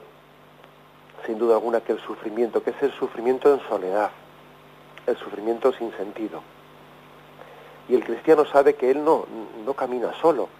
[1.24, 4.10] sin duda alguna que el sufrimiento que es el sufrimiento en soledad
[5.06, 6.42] el sufrimiento sin sentido.
[7.88, 9.24] Y el cristiano sabe que él no
[9.64, 10.50] no camina solo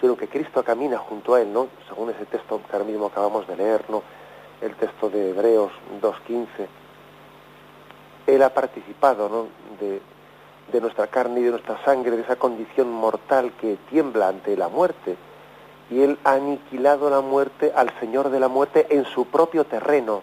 [0.00, 1.68] sino que Cristo camina junto a él, ¿no?
[1.88, 4.02] Según ese texto que ahora mismo acabamos de leer, ¿no?
[4.60, 6.46] El texto de Hebreos 2.15.
[8.26, 9.46] Él ha participado, ¿no?
[9.80, 10.00] De,
[10.72, 14.68] de nuestra carne y de nuestra sangre, de esa condición mortal que tiembla ante la
[14.68, 15.16] muerte.
[15.90, 20.22] Y él ha aniquilado la muerte al Señor de la muerte en su propio terreno.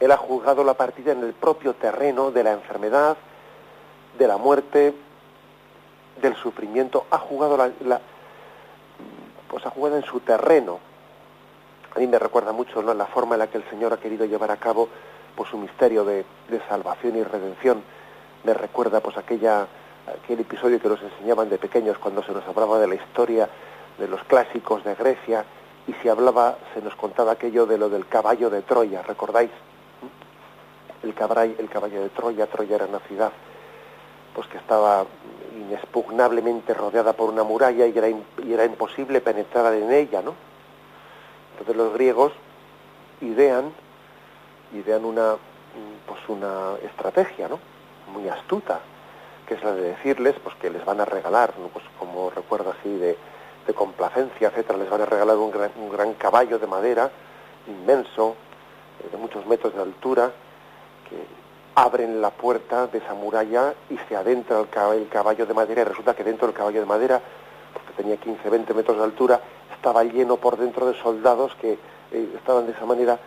[0.00, 3.16] Él ha juzgado la partida en el propio terreno de la enfermedad,
[4.18, 4.94] de la muerte,
[6.20, 8.00] del sufrimiento ha jugado la,
[9.48, 10.78] pues ha jugado en su terreno.
[11.94, 12.92] A mí me recuerda mucho ¿no?
[12.94, 14.88] la forma en la que el Señor ha querido llevar a cabo
[15.36, 16.24] pues su misterio de,
[16.68, 17.82] salvación y redención.
[18.44, 19.66] Me recuerda pues aquella
[20.22, 23.48] aquel episodio que nos enseñaban de pequeños cuando se nos hablaba de la historia
[23.98, 25.44] de los clásicos de Grecia
[25.86, 29.50] y se hablaba se nos contaba aquello de lo del caballo de Troya recordáis
[31.02, 33.32] el caballo, el caballo de Troya Troya era una ciudad
[34.34, 35.06] pues que estaba
[35.56, 40.34] inexpugnablemente rodeada por una muralla y era, y era imposible penetrar en ella, ¿no?
[41.52, 42.32] Entonces los griegos
[43.20, 43.72] idean,
[44.72, 45.36] idean una,
[46.06, 47.60] pues una estrategia, ¿no?
[48.12, 48.80] Muy astuta,
[49.46, 51.68] que es la de decirles, pues que les van a regalar, ¿no?
[51.68, 53.16] Pues como recuerdo así de,
[53.66, 57.10] de complacencia, etcétera, les van a regalar un gran, un gran caballo de madera
[57.66, 58.36] inmenso,
[59.00, 60.32] eh, de muchos metros de altura,
[61.08, 61.43] que
[61.74, 66.14] abren la puerta de esa muralla y se adentra el caballo de madera y resulta
[66.14, 67.20] que dentro del caballo de madera,
[67.72, 69.40] porque tenía 15, 20 metros de altura,
[69.74, 71.72] estaba lleno por dentro de soldados que
[72.12, 73.18] eh, estaban de esa manera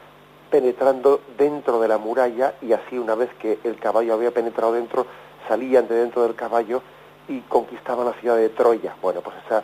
[0.50, 5.06] penetrando dentro de la muralla y así una vez que el caballo había penetrado dentro,
[5.48, 6.82] salían de dentro del caballo
[7.28, 8.96] y conquistaban la ciudad de Troya.
[9.02, 9.64] Bueno, pues esa,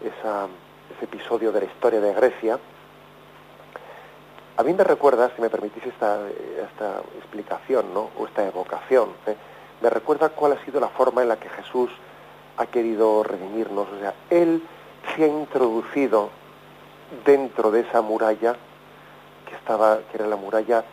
[0.00, 0.46] esa,
[0.94, 2.58] ese episodio de la historia de Grecia,
[4.56, 8.10] a mí me recuerda, si me permitís esta, esta explicación, ¿no?
[8.18, 9.36] o esta evocación, ¿eh?
[9.80, 11.90] me recuerda cuál ha sido la forma en la que Jesús
[12.56, 13.88] ha querido redimirnos.
[13.88, 14.62] O sea, Él
[15.14, 16.30] se ha introducido
[17.24, 18.56] dentro de esa muralla
[19.48, 20.84] que estaba, que era la muralla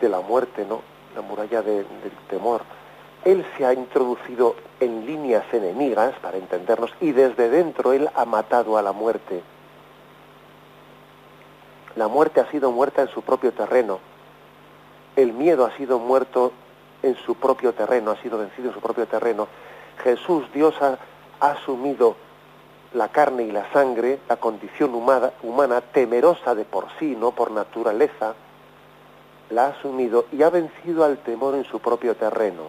[0.00, 0.82] de la muerte, ¿no?
[1.14, 1.86] La muralla del
[2.28, 2.62] temor.
[3.24, 8.76] Él se ha introducido en líneas enemigas, para entendernos, y desde dentro Él ha matado
[8.76, 9.42] a la muerte
[11.96, 13.98] la muerte ha sido muerta en su propio terreno.
[15.16, 16.52] El miedo ha sido muerto
[17.02, 19.48] en su propio terreno, ha sido vencido en su propio terreno.
[20.04, 20.98] Jesús, Dios, ha,
[21.38, 22.16] asumido
[22.94, 27.50] la carne y la sangre, la condición humana, humana, temerosa de por sí, no por
[27.50, 28.34] naturaleza,
[29.50, 32.62] la ha asumido y ha vencido al temor en su propio terreno.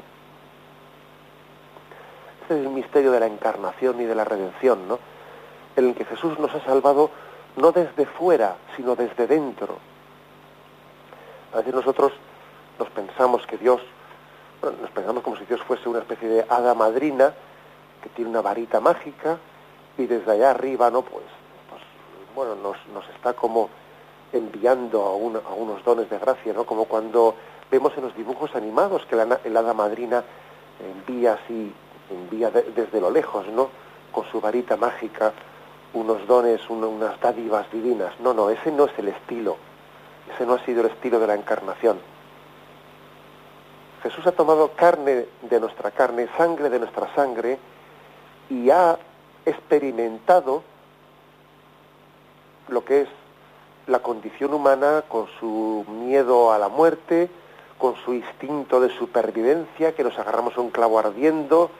[2.44, 5.00] Ese es el misterio de la encarnación y de la redención, ¿no?
[5.76, 7.10] En el que Jesús nos ha salvado
[7.58, 9.78] no desde fuera, sino desde dentro.
[11.54, 12.14] A veces nosotros
[12.80, 13.82] nos pensamos que Dios,
[14.62, 17.34] nos pensamos como si Dios fuese una especie de hada madrina
[18.02, 19.38] que tiene una varita mágica
[19.98, 21.02] y desde allá arriba, ¿no?
[21.02, 21.26] Pues,
[21.70, 21.82] pues
[22.36, 23.70] bueno, nos, nos está como
[24.32, 26.64] enviando a, unos dones de gracia, ¿no?
[26.66, 27.36] Como cuando
[27.72, 30.24] vemos en los dibujos animados que la, el hada madrina
[30.80, 31.74] envía así,
[32.12, 33.70] envía desde lo lejos, ¿no?
[34.12, 35.34] Con su varita mágica
[35.94, 38.14] unos dones, unas dádivas divinas.
[38.20, 39.58] No, no, ese no es el estilo.
[40.34, 42.00] Ese no ha sido el estilo de la encarnación.
[44.04, 47.58] Jesús ha tomado carne de nuestra carne, sangre de nuestra sangre,
[48.50, 48.98] y ha
[49.46, 50.64] experimentado
[52.68, 53.10] lo que es
[53.88, 57.30] la condición humana con su miedo a la muerte,
[57.78, 61.72] con su instinto de supervivencia, que nos agarramos a un clavo ardiendo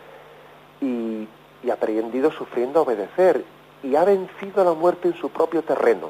[0.80, 1.28] y,
[1.64, 3.44] y aprendido sufriendo a obedecer
[3.84, 6.10] y ha vencido a la muerte en su propio terreno.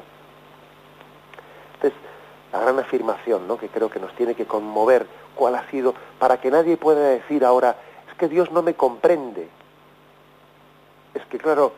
[1.74, 1.98] Entonces,
[2.52, 3.58] la gran afirmación ¿no?
[3.58, 7.44] que creo que nos tiene que conmover, cuál ha sido, para que nadie pueda decir
[7.44, 7.76] ahora,
[8.08, 9.48] es que Dios no me comprende.
[11.14, 11.72] Es que claro,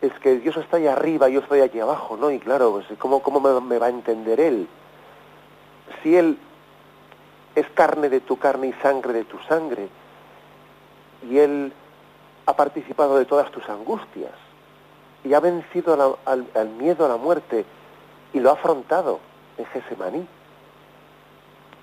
[0.00, 2.30] es que Dios está ahí arriba y yo estoy aquí abajo, ¿no?
[2.30, 4.68] Y claro, pues, ¿cómo, cómo me, me va a entender Él?
[6.02, 6.38] Si Él
[7.54, 9.88] es carne de tu carne y sangre de tu sangre,
[11.28, 11.72] y Él
[12.46, 14.32] ha participado de todas tus angustias,
[15.24, 17.64] y ha vencido al, miedo a la muerte,
[18.32, 19.20] y lo ha afrontado
[19.58, 20.26] en Gesemaní,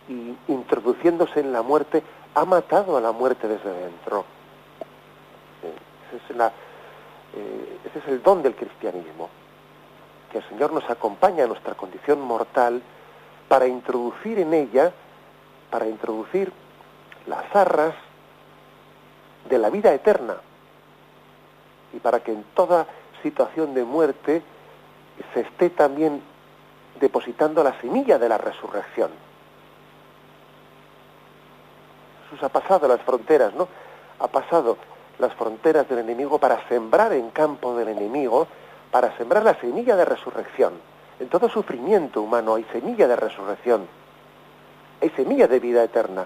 [0.09, 2.01] y introduciéndose en la muerte,
[2.33, 4.25] ha matado a la muerte desde dentro.
[6.13, 9.29] Esa es la, eh, ese es el don del cristianismo,
[10.31, 12.81] que el Señor nos acompaña a nuestra condición mortal
[13.47, 14.91] para introducir en ella,
[15.69, 16.51] para introducir
[17.27, 17.93] las arras
[19.49, 20.38] de la vida eterna
[21.93, 22.88] y para que en toda
[23.22, 24.41] situación de muerte
[25.34, 26.22] se esté también
[26.99, 29.11] depositando la semilla de la resurrección.
[32.24, 33.68] Jesús ha pasado las fronteras, ¿no?
[34.20, 34.78] Ha pasado
[35.20, 38.47] las fronteras del enemigo para sembrar en campo del enemigo,
[38.91, 40.74] para sembrar la semilla de resurrección.
[41.20, 43.88] En todo sufrimiento humano hay semilla de resurrección,
[45.01, 46.26] hay semilla de vida eterna.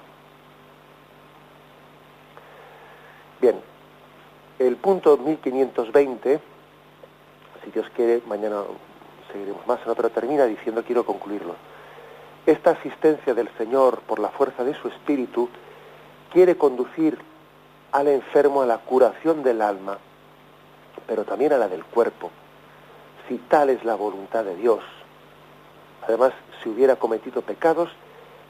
[3.39, 3.59] Bien,
[4.59, 6.39] el punto 1520,
[7.63, 8.63] si Dios quiere, mañana
[9.31, 11.55] seguiremos más, en otra termina diciendo quiero concluirlo.
[12.45, 15.49] Esta asistencia del Señor por la fuerza de su Espíritu
[16.31, 17.17] quiere conducir
[17.91, 19.97] al enfermo a la curación del alma,
[21.07, 22.31] pero también a la del cuerpo,
[23.27, 24.83] si tal es la voluntad de Dios.
[26.07, 27.89] Además, si hubiera cometido pecados,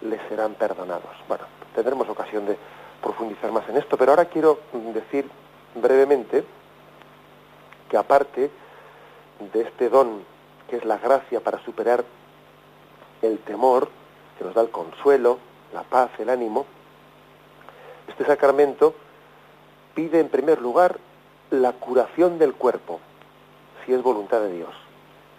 [0.01, 1.11] le serán perdonados.
[1.27, 1.43] Bueno,
[1.75, 2.57] tendremos ocasión de
[3.01, 4.59] profundizar más en esto, pero ahora quiero
[4.93, 5.29] decir
[5.75, 6.43] brevemente
[7.89, 8.51] que aparte
[9.53, 10.23] de este don
[10.69, 12.03] que es la gracia para superar
[13.21, 13.89] el temor,
[14.37, 15.37] que nos da el consuelo,
[15.73, 16.65] la paz, el ánimo,
[18.07, 18.93] este sacramento
[19.93, 20.97] pide en primer lugar
[21.49, 22.99] la curación del cuerpo,
[23.85, 24.73] si es voluntad de Dios.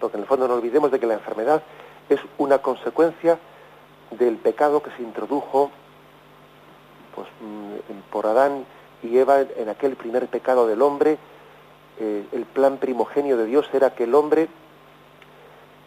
[0.01, 1.63] Porque en el fondo no olvidemos de que la enfermedad
[2.09, 3.39] es una consecuencia
[4.11, 5.71] del pecado que se introdujo
[7.15, 8.65] pues, mm, por Adán
[9.03, 11.19] y Eva en aquel primer pecado del hombre.
[11.99, 14.49] Eh, el plan primogenio de Dios era que el hombre,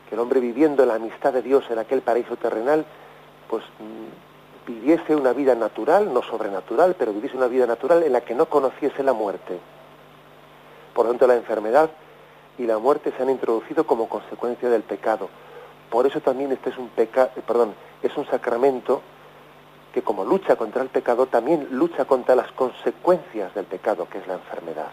[0.08, 2.86] que el hombre viviendo en la amistad de Dios en aquel paraíso terrenal,
[3.50, 8.22] pues mm, viviese una vida natural, no sobrenatural, pero viviese una vida natural en la
[8.22, 9.60] que no conociese la muerte.
[10.94, 11.90] Por lo tanto, la enfermedad
[12.58, 15.30] y la muerte se han introducido como consecuencia del pecado.
[15.90, 19.02] Por eso también este es un pecado, eh, perdón, es un sacramento
[19.94, 24.28] que como lucha contra el pecado también lucha contra las consecuencias del pecado, que es
[24.28, 24.90] la enfermedad.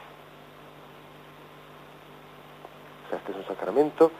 [3.01, 4.10] O este es un sacramento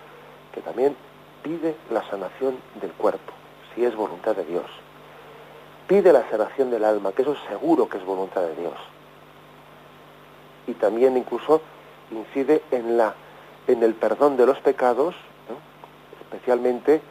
[0.52, 0.96] que también
[1.42, 3.32] pide la sanación del cuerpo,
[3.74, 4.66] si es voluntad de Dios
[5.92, 8.72] pide la sanación del alma, que eso es seguro que es voluntad de Dios.
[10.66, 11.60] Y también incluso
[12.10, 13.14] incide en, la,
[13.66, 15.14] en el perdón de los pecados,
[16.22, 17.02] especialmente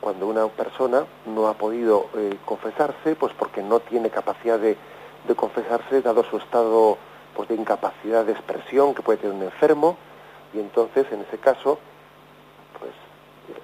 [0.00, 4.78] cuando una persona no ha podido eh, confesarse, pues porque no tiene capacidad de,
[5.28, 6.96] de, confesarse, dado su estado
[7.36, 9.98] pues, de incapacidad de expresión que puede tener un enfermo,
[10.54, 11.78] y entonces en ese caso,
[12.78, 12.92] pues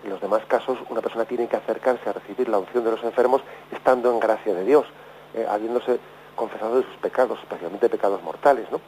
[0.05, 3.03] en los demás casos una persona tiene que acercarse a recibir la unción de los
[3.05, 4.87] enfermos estando en gracia de Dios,
[5.35, 5.99] eh, habiéndose
[6.35, 8.81] confesado de sus pecados, especialmente pecados mortales, ¿no?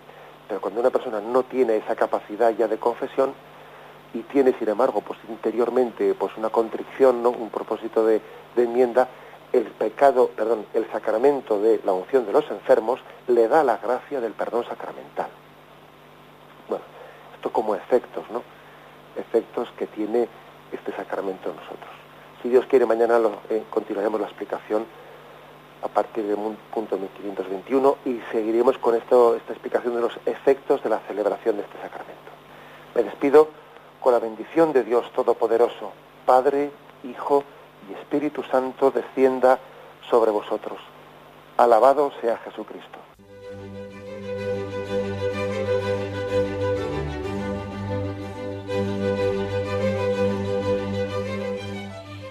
[0.46, 3.34] Pero cuando una persona no tiene esa capacidad ya de confesión
[4.14, 7.30] y tiene, sin embargo, pues interiormente pues una contrición, ¿no?
[7.30, 8.22] un propósito de,
[8.56, 9.08] de enmienda,
[9.52, 14.20] el pecado, perdón, el sacramento de la unción de los enfermos le da la gracia
[14.20, 15.28] del perdón sacramental.
[17.38, 18.42] Esto como efectos, ¿no?
[19.16, 20.28] Efectos que tiene
[20.72, 21.90] este sacramento en nosotros.
[22.42, 24.84] Si Dios quiere, mañana eh, continuaremos la explicación
[25.80, 26.36] a partir del
[26.74, 31.80] punto 1521 y seguiremos con esta explicación de los efectos de la celebración de este
[31.80, 32.30] sacramento.
[32.96, 33.50] Me despido
[34.00, 35.92] con la bendición de Dios Todopoderoso,
[36.26, 36.72] Padre,
[37.04, 37.44] Hijo
[37.88, 39.60] y Espíritu Santo, descienda
[40.10, 40.80] sobre vosotros.
[41.56, 43.07] Alabado sea Jesucristo.